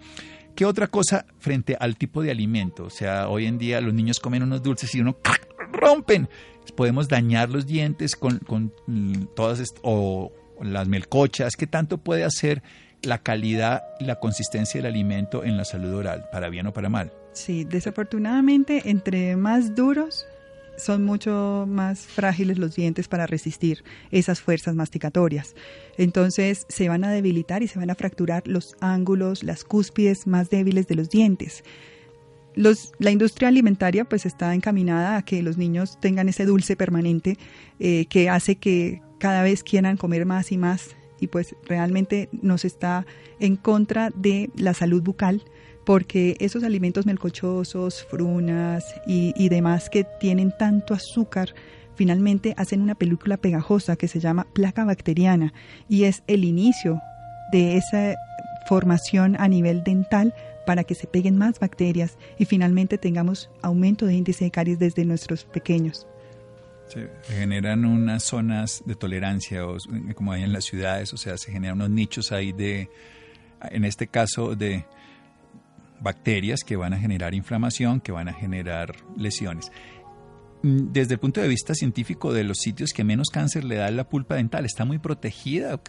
[0.56, 2.86] ¿Qué otra cosa frente al tipo de alimento?
[2.86, 5.17] O sea, hoy en día los niños comen unos dulces y uno
[5.71, 6.29] rompen.
[6.75, 8.71] Podemos dañar los dientes con,
[9.36, 11.56] todas o las melcochas.
[11.56, 12.63] ¿Qué tanto puede hacer
[13.01, 16.89] la calidad y la consistencia del alimento en la salud oral, para bien o para
[16.89, 17.12] mal?
[17.34, 20.25] Sí, desafortunadamente, entre más duros
[20.77, 25.55] son mucho más frágiles los dientes para resistir esas fuerzas masticatorias.
[25.97, 30.49] Entonces se van a debilitar y se van a fracturar los ángulos, las cúspides más
[30.49, 31.63] débiles de los dientes.
[32.55, 37.38] la industria alimentaria pues está encaminada a que los niños tengan ese dulce permanente
[37.79, 42.65] eh, que hace que cada vez quieran comer más y más y pues realmente nos
[42.65, 43.05] está
[43.39, 45.43] en contra de la salud bucal
[45.85, 51.53] porque esos alimentos melcochosos, frunas y, demás que tienen tanto azúcar,
[51.95, 55.53] finalmente hacen una película pegajosa que se llama placa bacteriana
[55.89, 57.01] y es el inicio
[57.51, 58.15] de esa
[58.67, 60.33] formación a nivel dental
[60.65, 65.05] para que se peguen más bacterias y finalmente tengamos aumento de índice de caries desde
[65.05, 66.07] nuestros pequeños.
[66.87, 69.61] Se generan unas zonas de tolerancia,
[70.15, 72.89] como hay en las ciudades, o sea, se generan unos nichos ahí de,
[73.71, 74.85] en este caso, de,
[76.03, 79.71] bacterias que van a generar inflamación, que van a generar lesiones.
[80.61, 83.91] mm, desde el punto de vista científico de los sitios que menos cáncer le da
[83.91, 85.79] la pulpa dental, está muy protegida,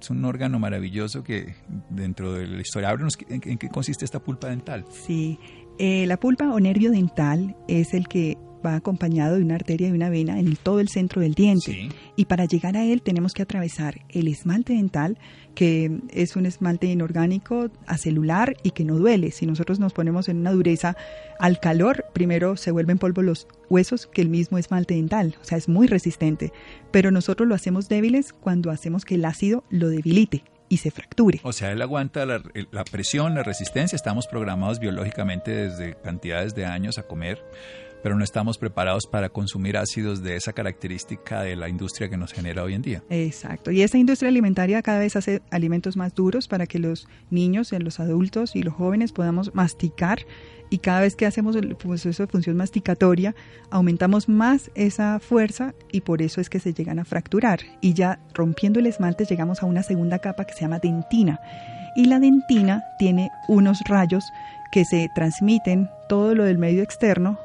[0.00, 1.54] es un órgano maravilloso que
[1.90, 2.96] dentro de la historia,
[3.28, 4.86] en, en qué consiste esta pulpa dental.
[4.90, 5.38] Sí,
[5.78, 9.92] eh, la pulpa o nervio dental es el que va acompañado de una arteria y
[9.92, 11.88] una vena en todo el centro del diente.
[12.16, 15.18] Y para llegar a él tenemos que atravesar el esmalte dental,
[15.54, 19.30] que es un esmalte inorgánico, acelular y que no duele.
[19.30, 20.96] Si nosotros nos ponemos en una dureza
[21.38, 25.36] al calor, primero se vuelven polvo los huesos que el mismo esmalte dental.
[25.40, 26.52] O sea, es muy resistente.
[26.90, 31.38] Pero nosotros lo hacemos débiles cuando hacemos que el ácido lo debilite y se fracture.
[31.42, 33.94] O sea, él aguanta la, la, presión, la resistencia.
[33.94, 37.44] Estamos programados biológicamente desde cantidades de años a comer
[38.02, 42.32] pero no estamos preparados para consumir ácidos de esa característica de la industria que nos
[42.32, 43.02] genera hoy en día.
[43.10, 43.70] Exacto.
[43.70, 48.00] Y esa industria alimentaria cada vez hace alimentos más duros para que los niños, los
[48.00, 50.20] adultos y los jóvenes podamos masticar
[50.70, 53.34] y cada vez que hacemos el proceso de función masticatoria
[53.70, 58.20] aumentamos más esa fuerza y por eso es que se llegan a fracturar y ya
[58.32, 61.40] rompiendo el esmalte llegamos a una segunda capa que se llama dentina
[61.94, 64.24] y la dentina tiene unos rayos
[64.72, 67.38] que se transmiten todo lo del medio externo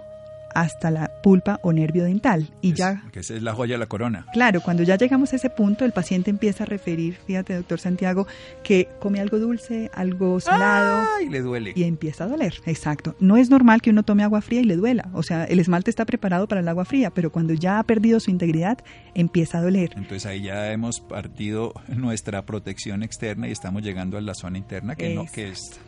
[0.57, 2.49] hasta la pulpa o nervio dental.
[2.61, 3.03] Y ya.
[3.11, 4.25] Que esa es la joya de la corona.
[4.33, 8.25] Claro, cuando ya llegamos a ese punto, el paciente empieza a referir, fíjate, doctor Santiago,
[8.63, 11.05] que come algo dulce, algo salado.
[11.23, 11.73] Y le duele.
[11.75, 13.15] Y empieza a doler, exacto.
[13.19, 15.09] No es normal que uno tome agua fría y le duela.
[15.13, 18.19] O sea, el esmalte está preparado para el agua fría, pero cuando ya ha perdido
[18.19, 18.79] su integridad,
[19.13, 19.91] empieza a doler.
[19.95, 24.95] Entonces ahí ya hemos partido nuestra protección externa y estamos llegando a la zona interna
[24.95, 25.79] que no, que es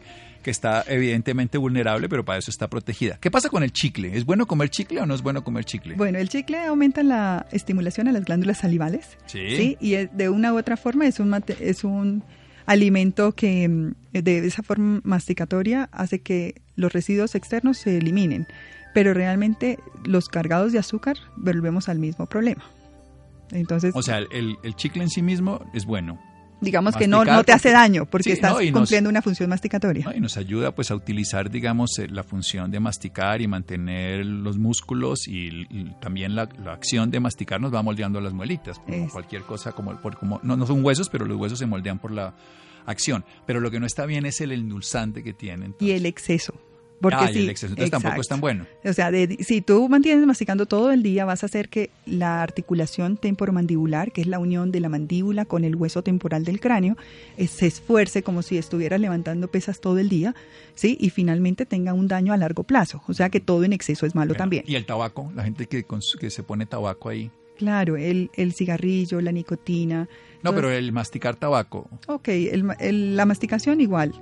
[0.42, 3.18] que está evidentemente vulnerable, pero para eso está protegida.
[3.20, 4.16] ¿Qué pasa con el chicle?
[4.18, 5.96] ¿Es bueno comer chicle o no es bueno comer chicle?
[5.96, 9.18] Bueno, el chicle aumenta la estimulación a las glándulas salivales.
[9.26, 9.78] Sí.
[9.80, 12.24] Y de una u otra forma es un, es un
[12.66, 18.48] alimento que mm, de esa forma masticatoria hace que los residuos externos se eliminen.
[18.94, 22.64] Pero realmente los cargados de azúcar volvemos al mismo problema.
[23.52, 26.20] Entonces, o sea, el, el chicle en sí mismo es bueno,
[26.62, 30.06] digamos que no, no te hace daño porque estás cumpliendo una función masticatoria.
[30.16, 34.58] y nos ayuda pues a utilizar, digamos, eh, la función de masticar y mantener los
[34.58, 35.66] músculos y,
[36.02, 38.80] también la, acción de masticar nos va moldeando las muelitas.
[39.12, 42.36] cualquier cosa, como, como no, no son huesos, pero los huesos se moldean por la
[42.86, 43.26] acción.
[43.46, 45.76] Pero lo que no está bien es el endulzante que tienen.
[45.80, 46.60] Y el exceso.
[47.02, 48.66] Porque ah, el exceso tampoco es tan bueno.
[48.84, 53.18] O sea, si tú mantienes masticando todo el día, vas a hacer que la articulación
[53.18, 56.98] temporomandibular, que es la unión de la mandíbula con el hueso temporal del cráneo,
[57.38, 60.36] eh, se esfuerce como si estuvieras levantando pesas todo el día,
[60.76, 60.98] ¿sí?
[61.00, 63.02] Y finalmente tenga un daño a largo plazo.
[63.08, 64.64] O sea que todo en exceso es malo también.
[64.68, 65.32] ¿Y el tabaco?
[65.36, 65.86] La gente que,
[66.20, 67.32] que se pone tabaco ahí.
[67.58, 70.08] Claro, el, el cigarrillo, la nicotina.
[70.44, 71.90] No, pero el masticar tabaco.
[72.08, 74.14] Ok, el, la masticación igual.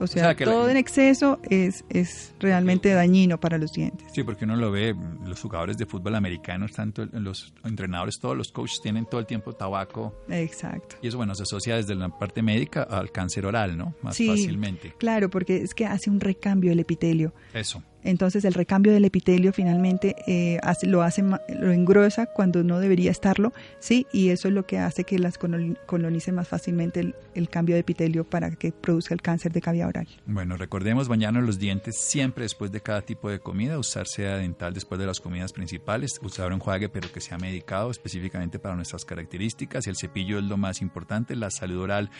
[0.00, 4.06] O sea, todo en exceso es, es realmente dañino para los dientes.
[4.12, 4.94] Sí, porque uno lo ve,
[5.26, 9.52] los jugadores de fútbol americanos, tanto los entrenadores, todos los coaches tienen todo el tiempo
[9.52, 10.14] tabaco.
[10.28, 10.96] Exacto.
[11.02, 13.94] Y eso, bueno, se asocia desde la parte médica al cáncer oral, ¿no?
[14.02, 14.94] Más sí, fácilmente.
[14.98, 17.32] Claro, porque es que hace un recambio del epitelio.
[17.52, 17.82] Eso.
[18.04, 23.52] Entonces el recambio del epitelio finalmente eh, lo hace lo engrosa cuando no debería estarlo,
[23.78, 27.80] sí, y eso es lo que hace que las colonice más fácilmente el, cambio de
[27.80, 30.08] epitelio para que produzca el cáncer de cavidad oral.
[30.26, 34.74] Bueno, recordemos bañarnos los dientes siempre después de cada tipo de comida, usar seda dental
[34.74, 39.04] después de las comidas principales, usar un enjuague pero que sea medicado específicamente para nuestras
[39.04, 41.36] características el cepillo es lo más importante.
[41.36, 42.10] La salud oral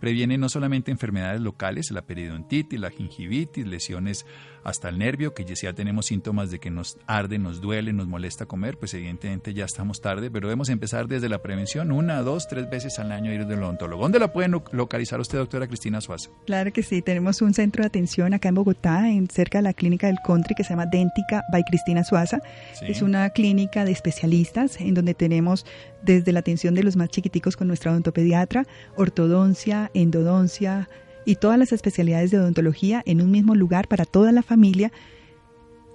[0.00, 4.26] previene no solamente enfermedades locales, la periodontitis, la gingivitis, lesiones
[4.64, 8.46] hasta el nervio, que ya tenemos síntomas de que nos arde, nos duele, nos molesta
[8.46, 12.68] comer, pues evidentemente ya estamos tarde, pero debemos empezar desde la prevención, una, dos, tres
[12.68, 14.02] veces al año ir del odontólogo.
[14.02, 16.30] ¿Dónde la pueden localizar usted, doctora Cristina Suaza?
[16.46, 19.72] Claro que sí, tenemos un centro de atención acá en Bogotá, en cerca de la
[19.72, 22.40] clínica del Country, que se llama Dentica by Cristina Suaza.
[22.82, 25.66] Es una clínica de especialistas en donde tenemos
[26.02, 28.64] desde la atención de los más chiquiticos con nuestra odontopediatra,
[28.96, 30.88] ortodoncia, endodoncia,
[31.26, 34.90] y todas las especialidades de odontología en un mismo lugar para toda la familia.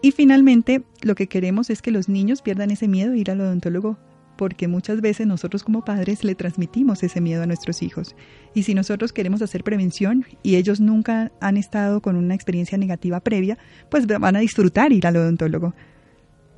[0.04, 3.42] Y finalmente, lo que queremos es que los niños pierdan ese miedo de ir al
[3.42, 3.98] odontólogo,
[4.36, 8.16] porque muchas veces nosotros como padres le transmitimos ese miedo a nuestros hijos.
[8.54, 13.20] Y si nosotros queremos hacer prevención y ellos nunca han estado con una experiencia negativa
[13.20, 13.58] previa,
[13.90, 15.74] pues van a disfrutar ir al odontólogo.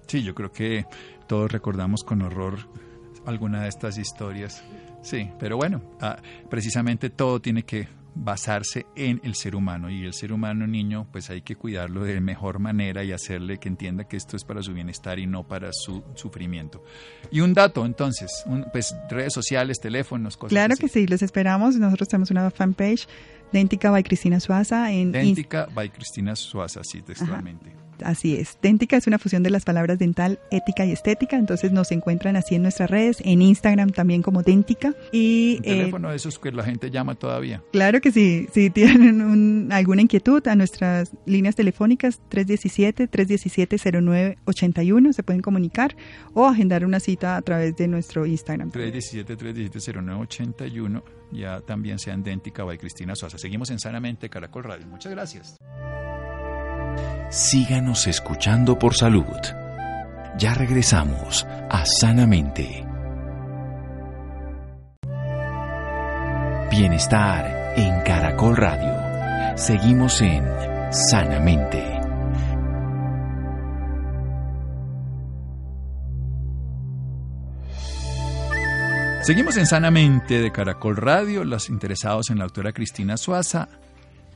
[0.07, 0.85] Sí, yo creo que
[1.27, 2.59] todos recordamos con horror
[3.25, 4.63] alguna de estas historias.
[5.01, 6.17] Sí, pero bueno, ah,
[6.49, 11.29] precisamente todo tiene que basarse en el ser humano y el ser humano niño pues
[11.29, 14.73] hay que cuidarlo de mejor manera y hacerle que entienda que esto es para su
[14.73, 16.83] bienestar y no para su sufrimiento.
[17.31, 21.75] Y un dato entonces, pues redes sociales, teléfonos, cosas Claro que sí, los esperamos.
[21.75, 23.07] Nosotros tenemos una fanpage
[23.51, 27.71] Dentica by Cristina Suaza en Dentica by Cristina Suaza, sí, textualmente.
[28.03, 28.57] Así es.
[28.61, 31.37] Déntica es una fusión de las palabras dental, ética y estética.
[31.37, 34.93] Entonces nos encuentran así en nuestras redes, en Instagram también como Déntica.
[35.11, 37.61] Y, ¿Un teléfono de esos que la gente llama todavía?
[37.71, 38.47] Claro que sí.
[38.53, 45.95] Si tienen alguna inquietud, a nuestras líneas telefónicas 317-317-0981 se pueden comunicar
[46.33, 48.71] o agendar una cita a través de nuestro Instagram.
[48.71, 51.01] 317-317-0981.
[51.31, 53.37] Ya también sean Déntica by Cristina Sosa.
[53.37, 54.85] Seguimos en Sanamente Caracol Radio.
[54.87, 55.57] Muchas gracias.
[57.33, 59.25] Síganos escuchando por salud.
[60.37, 62.85] Ya regresamos a Sanamente.
[66.69, 69.57] Bienestar en Caracol Radio.
[69.57, 70.45] Seguimos en
[70.91, 71.83] Sanamente.
[79.23, 81.43] Seguimos en Sanamente de Caracol Radio.
[81.43, 83.69] Los interesados en la autora Cristina Suaza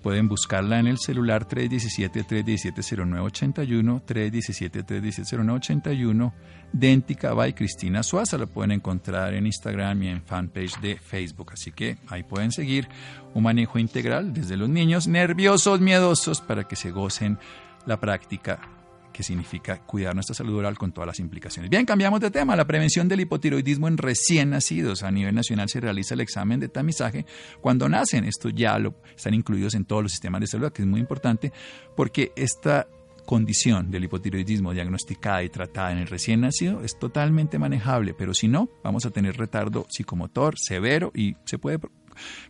[0.01, 6.33] pueden buscarla en el celular 317-317-0981, 317-317-0981,
[6.71, 8.37] Déntica by Cristina Suaza.
[8.37, 11.51] Lo pueden encontrar en Instagram y en fanpage de Facebook.
[11.53, 12.89] Así que ahí pueden seguir
[13.33, 17.39] un manejo integral desde los niños nerviosos, miedosos, para que se gocen
[17.85, 18.76] la práctica
[19.13, 21.69] que significa cuidar nuestra salud oral con todas las implicaciones.
[21.69, 22.55] Bien, cambiamos de tema.
[22.55, 25.03] La prevención del hipotiroidismo en recién nacidos.
[25.03, 27.25] A nivel nacional se realiza el examen de tamizaje
[27.61, 28.25] cuando nacen.
[28.25, 31.51] Esto ya lo, están incluidos en todos los sistemas de salud, que es muy importante
[31.95, 32.87] porque esta
[33.27, 38.47] condición del hipotiroidismo diagnosticada y tratada en el recién nacido es totalmente manejable, pero si
[38.47, 41.79] no, vamos a tener retardo psicomotor severo y se puede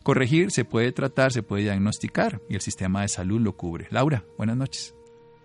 [0.04, 3.88] corregir, se puede tratar, se puede diagnosticar y el sistema de salud lo cubre.
[3.90, 4.97] Laura, buenas noches.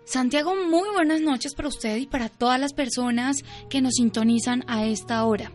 [0.05, 3.37] Santiago, muy buenas noches para usted y para todas las personas
[3.69, 5.51] que nos sintonizan a esta hora.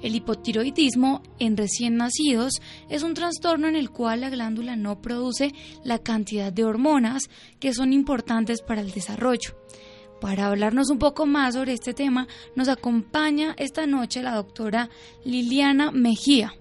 [0.00, 2.54] El hipotiroidismo en recién nacidos
[2.88, 5.52] es un trastorno en el cual la glándula no produce
[5.84, 9.54] la cantidad de hormonas que son importantes para el desarrollo.
[10.20, 14.88] Para hablarnos un poco más sobre este tema, nos acompaña esta noche la doctora
[15.24, 16.54] Liliana Mejía.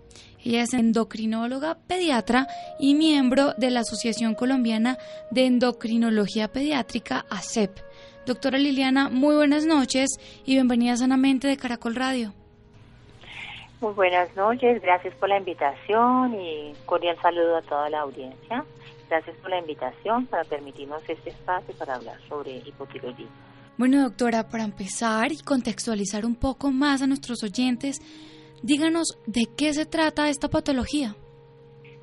[0.49, 2.47] Ella es endocrinóloga pediatra
[2.79, 4.97] y miembro de la Asociación Colombiana
[5.29, 7.69] de Endocrinología Pediátrica, ACEP.
[8.25, 10.09] Doctora Liliana, muy buenas noches
[10.47, 12.33] y bienvenida sanamente de Caracol Radio.
[13.79, 18.65] Muy buenas noches, gracias por la invitación y cordial saludo a toda la audiencia.
[19.07, 23.29] Gracias por la invitación para permitirnos este espacio para hablar sobre hipotiroidismo.
[23.77, 28.01] Bueno, doctora, para empezar y contextualizar un poco más a nuestros oyentes,
[28.61, 31.15] Díganos de qué se trata esta patología.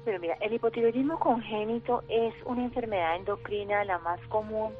[0.06, 4.72] El hipotiroidismo congénito es una enfermedad endocrina la más común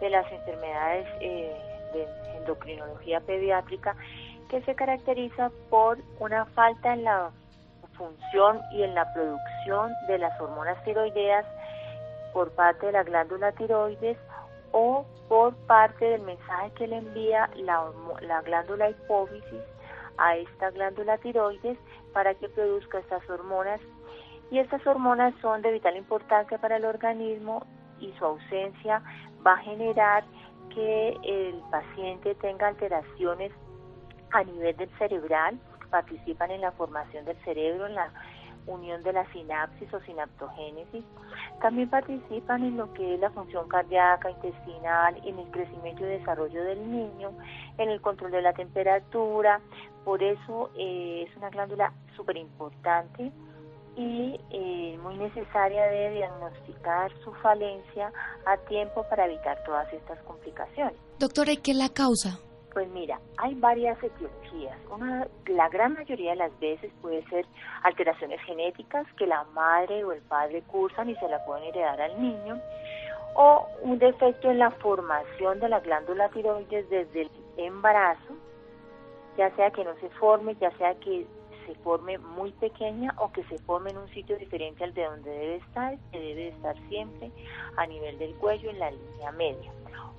[0.00, 1.54] de las enfermedades eh,
[1.92, 2.06] de
[2.38, 3.94] endocrinología pediátrica
[4.48, 7.30] que se caracteriza por una falta en la
[7.96, 11.46] función y en la producción de las hormonas tiroideas
[12.32, 14.16] por parte de la glándula tiroides
[14.72, 17.84] o por parte del mensaje que le envía la,
[18.22, 19.60] la glándula hipófisis
[20.20, 21.78] a esta glándula tiroides
[22.12, 23.80] para que produzca estas hormonas.
[24.50, 27.66] Y estas hormonas son de vital importancia para el organismo
[28.00, 29.02] y su ausencia
[29.46, 30.24] va a generar
[30.74, 33.52] que el paciente tenga alteraciones
[34.32, 35.58] a nivel del cerebral,
[35.90, 38.12] participan en la formación del cerebro, en la
[38.66, 41.04] unión de la sinapsis o sinaptogénesis.
[41.60, 46.62] También participan en lo que es la función cardíaca, intestinal, en el crecimiento y desarrollo
[46.64, 47.32] del niño,
[47.78, 49.60] en el control de la temperatura.
[50.04, 53.30] Por eso eh, es una glándula súper importante
[53.96, 58.12] y eh, muy necesaria de diagnosticar su falencia
[58.46, 60.96] a tiempo para evitar todas estas complicaciones.
[61.18, 62.38] Doctora, ¿y qué la causa?
[62.72, 64.78] Pues mira, hay varias etiologías.
[64.90, 67.44] Una, la gran mayoría de las veces puede ser
[67.82, 72.20] alteraciones genéticas que la madre o el padre cursan y se la pueden heredar al
[72.22, 72.60] niño,
[73.34, 78.34] o un defecto en la formación de la glándula tiroides desde el embarazo,
[79.36, 81.26] ya sea que no se forme, ya sea que
[81.66, 85.30] se forme muy pequeña o que se forme en un sitio diferente al de donde
[85.30, 87.30] debe estar, que debe estar siempre
[87.76, 89.72] a nivel del cuello en la línea media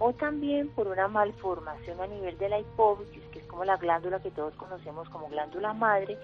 [0.04, 4.20] o también por una malformación a nivel de la hipófisis, que es como la glándula
[4.20, 6.18] que todos conocemos como glándula madre,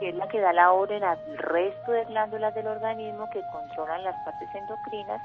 [0.00, 4.02] que es la que da la orden al resto de glándulas del organismo que controlan
[4.02, 5.22] las partes endocrinas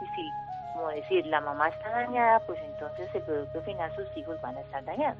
[0.00, 0.30] y si,
[0.74, 4.60] como decir, la mamá está dañada, pues entonces el producto final sus hijos van a
[4.60, 5.18] estar dañados.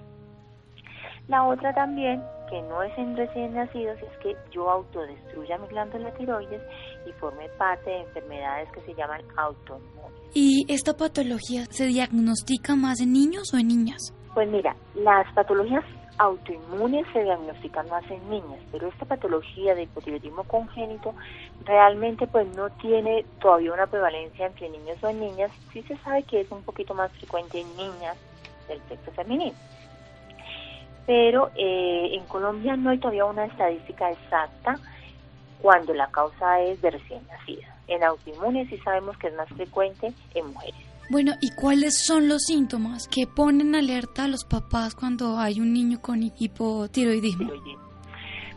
[1.30, 6.10] La otra también, que no es en recién nacidos, es que yo autodestruya mi glándula
[6.14, 6.60] tiroides
[7.06, 10.10] y forme parte de enfermedades que se llaman autoinmunes.
[10.34, 14.12] ¿Y esta patología se diagnostica más en niños o en niñas?
[14.34, 15.84] Pues mira, las patologías
[16.18, 21.14] autoinmunes se diagnostican más en niñas, pero esta patología de hipotiroidismo congénito
[21.64, 25.52] realmente pues no tiene todavía una prevalencia entre niños o en niñas.
[25.72, 28.16] Sí se sabe que es un poquito más frecuente en niñas
[28.66, 29.54] del sexo femenino.
[31.10, 34.78] Pero eh, en Colombia no hay todavía una estadística exacta
[35.60, 37.66] cuando la causa es de recién nacida.
[37.88, 40.80] En autoinmunes sí sabemos que es más frecuente en mujeres.
[41.10, 45.72] Bueno, ¿y cuáles son los síntomas que ponen alerta a los papás cuando hay un
[45.72, 47.50] niño con hipotiroidismo?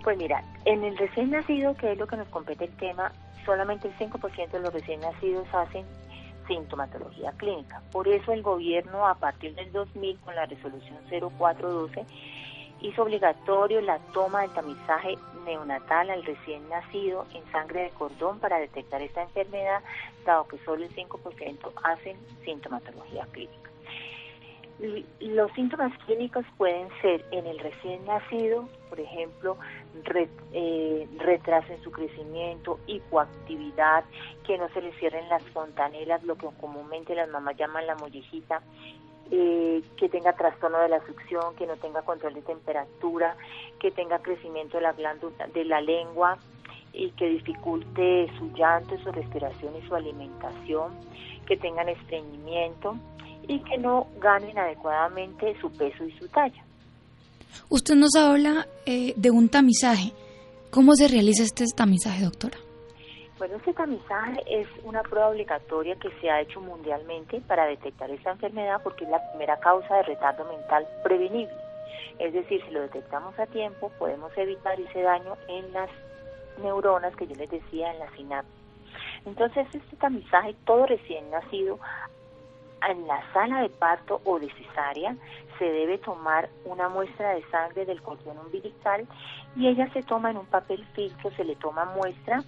[0.03, 3.11] Pues mira, en el recién nacido, que es lo que nos compete el tema,
[3.47, 5.87] solamente el 5% de los recién nacidos hacen
[6.47, 7.81] sintomatología clínica.
[7.91, 12.05] Por eso el gobierno, a partir del 2000, con la resolución 0412,
[12.83, 18.59] hizo obligatorio la toma del tamizaje neonatal al recién nacido en sangre de cordón para
[18.59, 19.81] detectar esta enfermedad,
[20.25, 23.71] dado que solo el 5% hacen sintomatología clínica.
[25.19, 29.57] Los síntomas clínicos pueden ser en el recién nacido, por ejemplo,
[30.51, 34.03] eh, retraso en su crecimiento, hipoactividad,
[34.45, 38.61] que no se le cierren las fontanelas, lo que comúnmente las mamás llaman la mollejita,
[39.35, 43.35] eh, que tenga trastorno de la succión, que no tenga control de temperatura,
[43.79, 46.37] que tenga crecimiento de la glándula de la lengua
[46.93, 50.93] y que dificulte su llanto, su respiración y su alimentación,
[51.47, 52.95] que tengan estreñimiento
[53.47, 56.63] y que no ganen adecuadamente su peso y su talla.
[57.69, 60.13] Usted nos habla eh, de un tamizaje.
[60.69, 62.59] ¿Cómo se realiza este tamizaje, doctora?
[63.43, 68.31] Bueno, este tamizaje es una prueba obligatoria que se ha hecho mundialmente para detectar esta
[68.31, 71.53] enfermedad porque es la primera causa de retardo mental prevenible.
[72.19, 75.89] Es decir, si lo detectamos a tiempo, podemos evitar ese daño en las
[76.61, 78.55] neuronas que yo les decía, en la sinapsis.
[79.25, 81.79] Entonces, este tamizaje, todo recién nacido,
[82.89, 85.17] en la sala de parto o de cesárea,
[85.59, 89.05] se debe tomar una muestra de sangre del cordón umbilical
[89.57, 92.41] y ella se toma en un papel filtro, se le toma muestra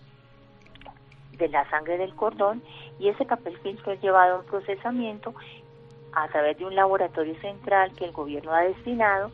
[1.38, 2.62] de la sangre del cordón
[3.00, 5.34] y ese papel filtro es llevado a un procesamiento
[6.14, 9.32] a través de un laboratorio central que el gobierno ha destinado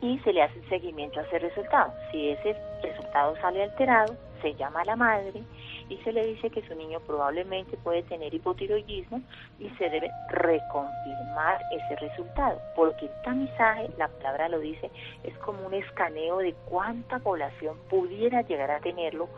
[0.00, 1.92] y se le hace seguimiento a ese resultado.
[2.10, 5.42] Si ese resultado sale alterado, se llama a la madre
[5.88, 9.20] y se le dice que su niño probablemente puede tener hipotiroidismo
[9.58, 14.90] y se debe reconfirmar ese resultado, porque el tamizaje, la palabra lo dice,
[15.22, 19.28] es como un escaneo de cuánta población pudiera llegar a tenerlo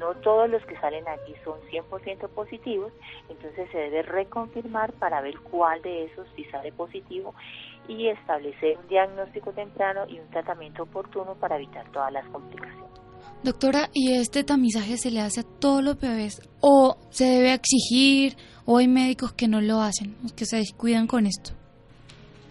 [0.00, 2.92] no todos los que salen aquí son 100% positivos,
[3.28, 7.34] entonces se debe reconfirmar para ver cuál de esos sí sale positivo
[7.86, 12.90] y establecer un diagnóstico temprano y un tratamiento oportuno para evitar todas las complicaciones.
[13.42, 18.36] Doctora, ¿y este tamizaje se le hace a todos los bebés o se debe exigir
[18.66, 21.52] o hay médicos que no lo hacen, que se descuidan con esto?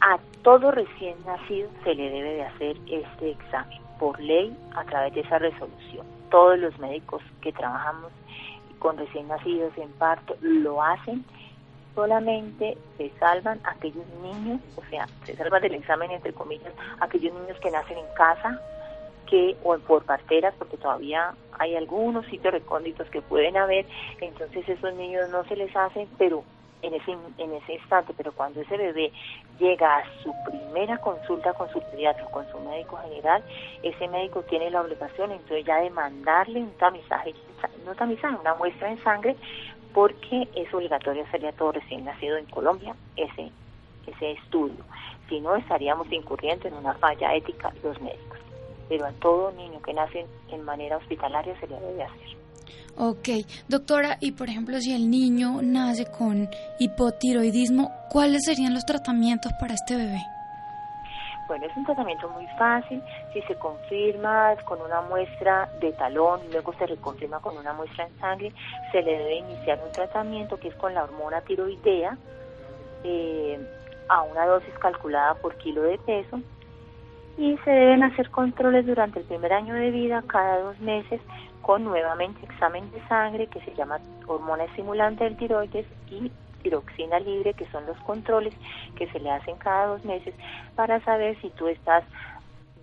[0.02, 5.14] A todo recién nacido se le debe de hacer este examen por ley a través
[5.14, 6.19] de esa resolución.
[6.30, 8.12] Todos los médicos que trabajamos
[8.80, 11.26] con recién nacidos en parto lo hacen,
[11.96, 17.58] solamente se salvan aquellos niños, o sea, se salvan del examen entre comillas, aquellos niños
[17.60, 18.60] que nacen en casa,
[19.30, 23.86] que o por parteras, porque todavía hay algunos sitios recónditos que pueden haber,
[24.22, 26.44] entonces esos niños no se les hacen, pero
[26.82, 29.12] en ese, en ese instante, pero cuando ese bebé
[29.60, 33.44] llega a su primera consulta con su pediatra, con su médico general,
[33.84, 37.34] ese médico tiene la obligación entonces ya de mandarle un tamizaje,
[37.86, 39.36] no tamizaje, una muestra en sangre,
[39.94, 43.52] porque es obligatorio hacerle a todo recién nacido en Colombia ese,
[44.08, 44.84] ese estudio.
[45.28, 48.40] Si no, estaríamos incurriendo en una falla ética los médicos.
[48.88, 52.39] Pero a todo niño que nace en manera hospitalaria se le debe hacer.
[52.98, 53.30] Ok,
[53.68, 56.50] doctora, y por ejemplo, si el niño nace con
[56.80, 60.20] hipotiroidismo, ¿cuáles serían los tratamientos para este bebé?
[61.48, 63.02] Bueno, es un tratamiento muy fácil.
[63.34, 68.06] Si se confirma con una muestra de talón y luego se reconfirma con una muestra
[68.06, 68.54] en sangre,
[68.92, 72.18] se le debe iniciar un tratamiento que es con la hormona tiroidea
[73.04, 73.60] eh,
[74.10, 76.40] a una dosis calculada por kilo de peso
[77.40, 81.22] y se deben hacer controles durante el primer año de vida cada dos meses
[81.70, 86.32] con nuevamente examen de sangre que se llama hormona estimulante del tiroides y
[86.64, 88.56] tiroxina libre, que son los controles
[88.96, 90.34] que se le hacen cada dos meses
[90.76, 92.04] para saber si tú estás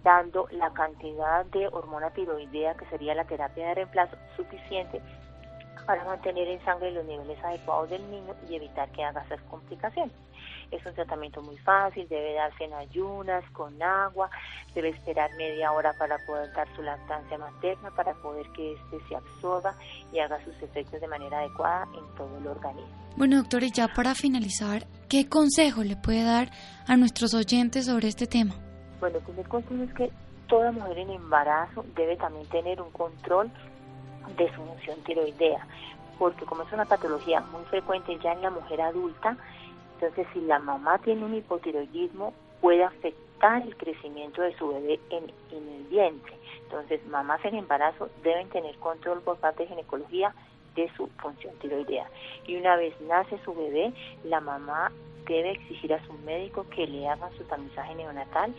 [0.04, 5.02] dando la cantidad de hormona tiroidea, que sería la terapia de reemplazo, suficiente
[5.84, 10.14] para mantener en sangre los niveles adecuados del niño y evitar que haga esas complicaciones.
[10.70, 14.28] Es un tratamiento muy fácil, debe darse en ayunas, con agua,
[14.74, 19.16] debe esperar media hora para poder dar su lactancia materna, para poder que éste se
[19.16, 19.74] absorba
[20.12, 23.06] y haga sus efectos de manera adecuada en todo el organismo.
[23.16, 26.50] Bueno, doctor, y ya para finalizar, ¿qué consejo le puede dar
[26.86, 28.54] a nuestros oyentes sobre este tema?
[29.00, 30.10] Bueno, el primer consejo es que
[30.48, 33.50] toda mujer en embarazo debe también tener un control
[34.36, 35.66] de su función tiroidea,
[36.18, 39.36] porque como es una patología muy frecuente ya en la mujer adulta,
[39.96, 45.24] entonces si la mamá tiene un hipotiroidismo puede afectar el crecimiento de su bebé en,
[45.50, 46.36] en el vientre.
[46.62, 50.34] Entonces, mamás en embarazo deben tener control por parte de ginecología
[50.74, 52.08] de su función tiroidea.
[52.46, 53.92] Y una vez nace su bebé,
[54.24, 54.90] la mamá
[55.26, 58.54] debe exigir a su médico que le haga su tamizaje neonatal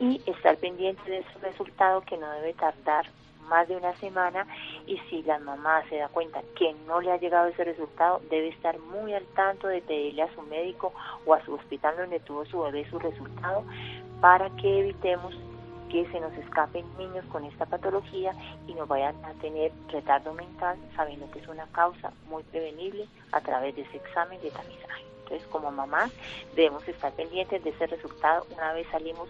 [0.00, 3.06] y estar pendiente de su resultado que no debe tardar
[3.48, 4.46] más de una semana
[4.86, 8.48] y si la mamá se da cuenta que no le ha llegado ese resultado, debe
[8.48, 10.92] estar muy al tanto de pedirle a su médico
[11.26, 13.64] o a su hospital donde tuvo su bebé su resultado
[14.20, 15.34] para que evitemos
[15.92, 18.32] que se nos escapen niños con esta patología
[18.66, 23.42] y no vayan a tener retardo mental, sabiendo que es una causa muy prevenible a
[23.42, 25.04] través de ese examen de tamizaje.
[25.24, 26.08] Entonces, como mamá,
[26.56, 29.28] debemos estar pendientes de ese resultado una vez salimos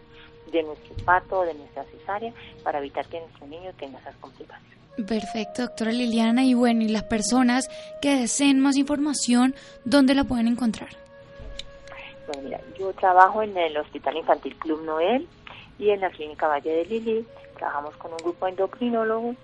[0.51, 2.33] de nuestro parto o de nuestra cesárea
[2.63, 4.73] para evitar que nuestro niño tenga esas complicaciones.
[5.07, 6.45] Perfecto, doctora Liliana.
[6.45, 7.69] Y bueno, y las personas
[8.01, 10.91] que deseen más información, ¿dónde la pueden encontrar?
[12.27, 15.27] Bueno, mira, yo trabajo en el Hospital Infantil Club Noel
[15.79, 17.27] y en la Clínica Valle de Lili.
[17.57, 19.37] Trabajamos con un grupo de endocrinólogos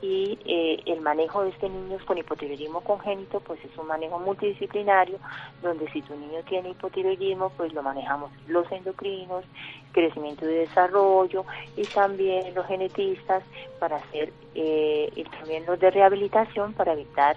[0.00, 5.18] y eh, el manejo de este niño con hipotiroidismo congénito pues es un manejo multidisciplinario
[5.62, 9.44] donde si tu niño tiene hipotiroidismo pues lo manejamos los endocrinos,
[9.92, 11.44] crecimiento y desarrollo
[11.76, 13.42] y también los genetistas
[13.80, 17.36] para hacer eh, y también los de rehabilitación para evitar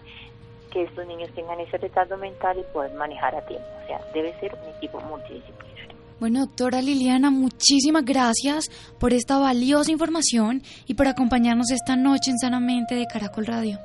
[0.71, 3.67] que estos niños tengan ese retardo mental y poder manejar a tiempo.
[3.83, 5.90] O sea, debe ser un equipo multidisciplinario.
[6.21, 8.69] Bueno, doctora Liliana, muchísimas gracias
[8.99, 13.79] por esta valiosa información y por acompañarnos esta noche en Sanamente de Caracol Radio.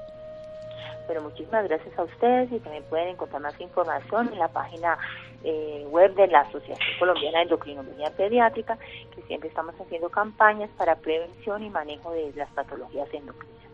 [1.08, 4.98] Pero muchísimas gracias a ustedes y también pueden encontrar más información en la página
[5.44, 8.76] eh, web de la Asociación Colombiana de Endocrinología Pediátrica,
[9.14, 13.64] que siempre estamos haciendo campañas para prevención y manejo de las patologías endocrinas.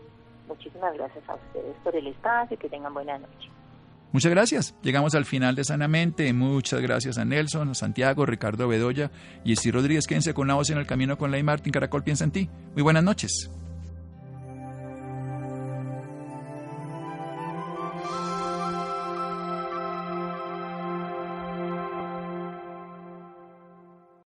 [0.47, 3.49] Muchísimas gracias a ustedes por el espacio y que tengan buena noche.
[4.13, 4.75] Muchas gracias.
[4.83, 6.31] Llegamos al final de Sanamente.
[6.33, 9.11] Muchas gracias a Nelson, a Santiago, Ricardo Bedoya
[9.43, 10.05] y Esti Rodríguez.
[10.05, 11.73] Quédense con la voz en el camino con Ley Martín.
[11.73, 12.49] Caracol piensa en ti.
[12.75, 13.49] Muy buenas noches.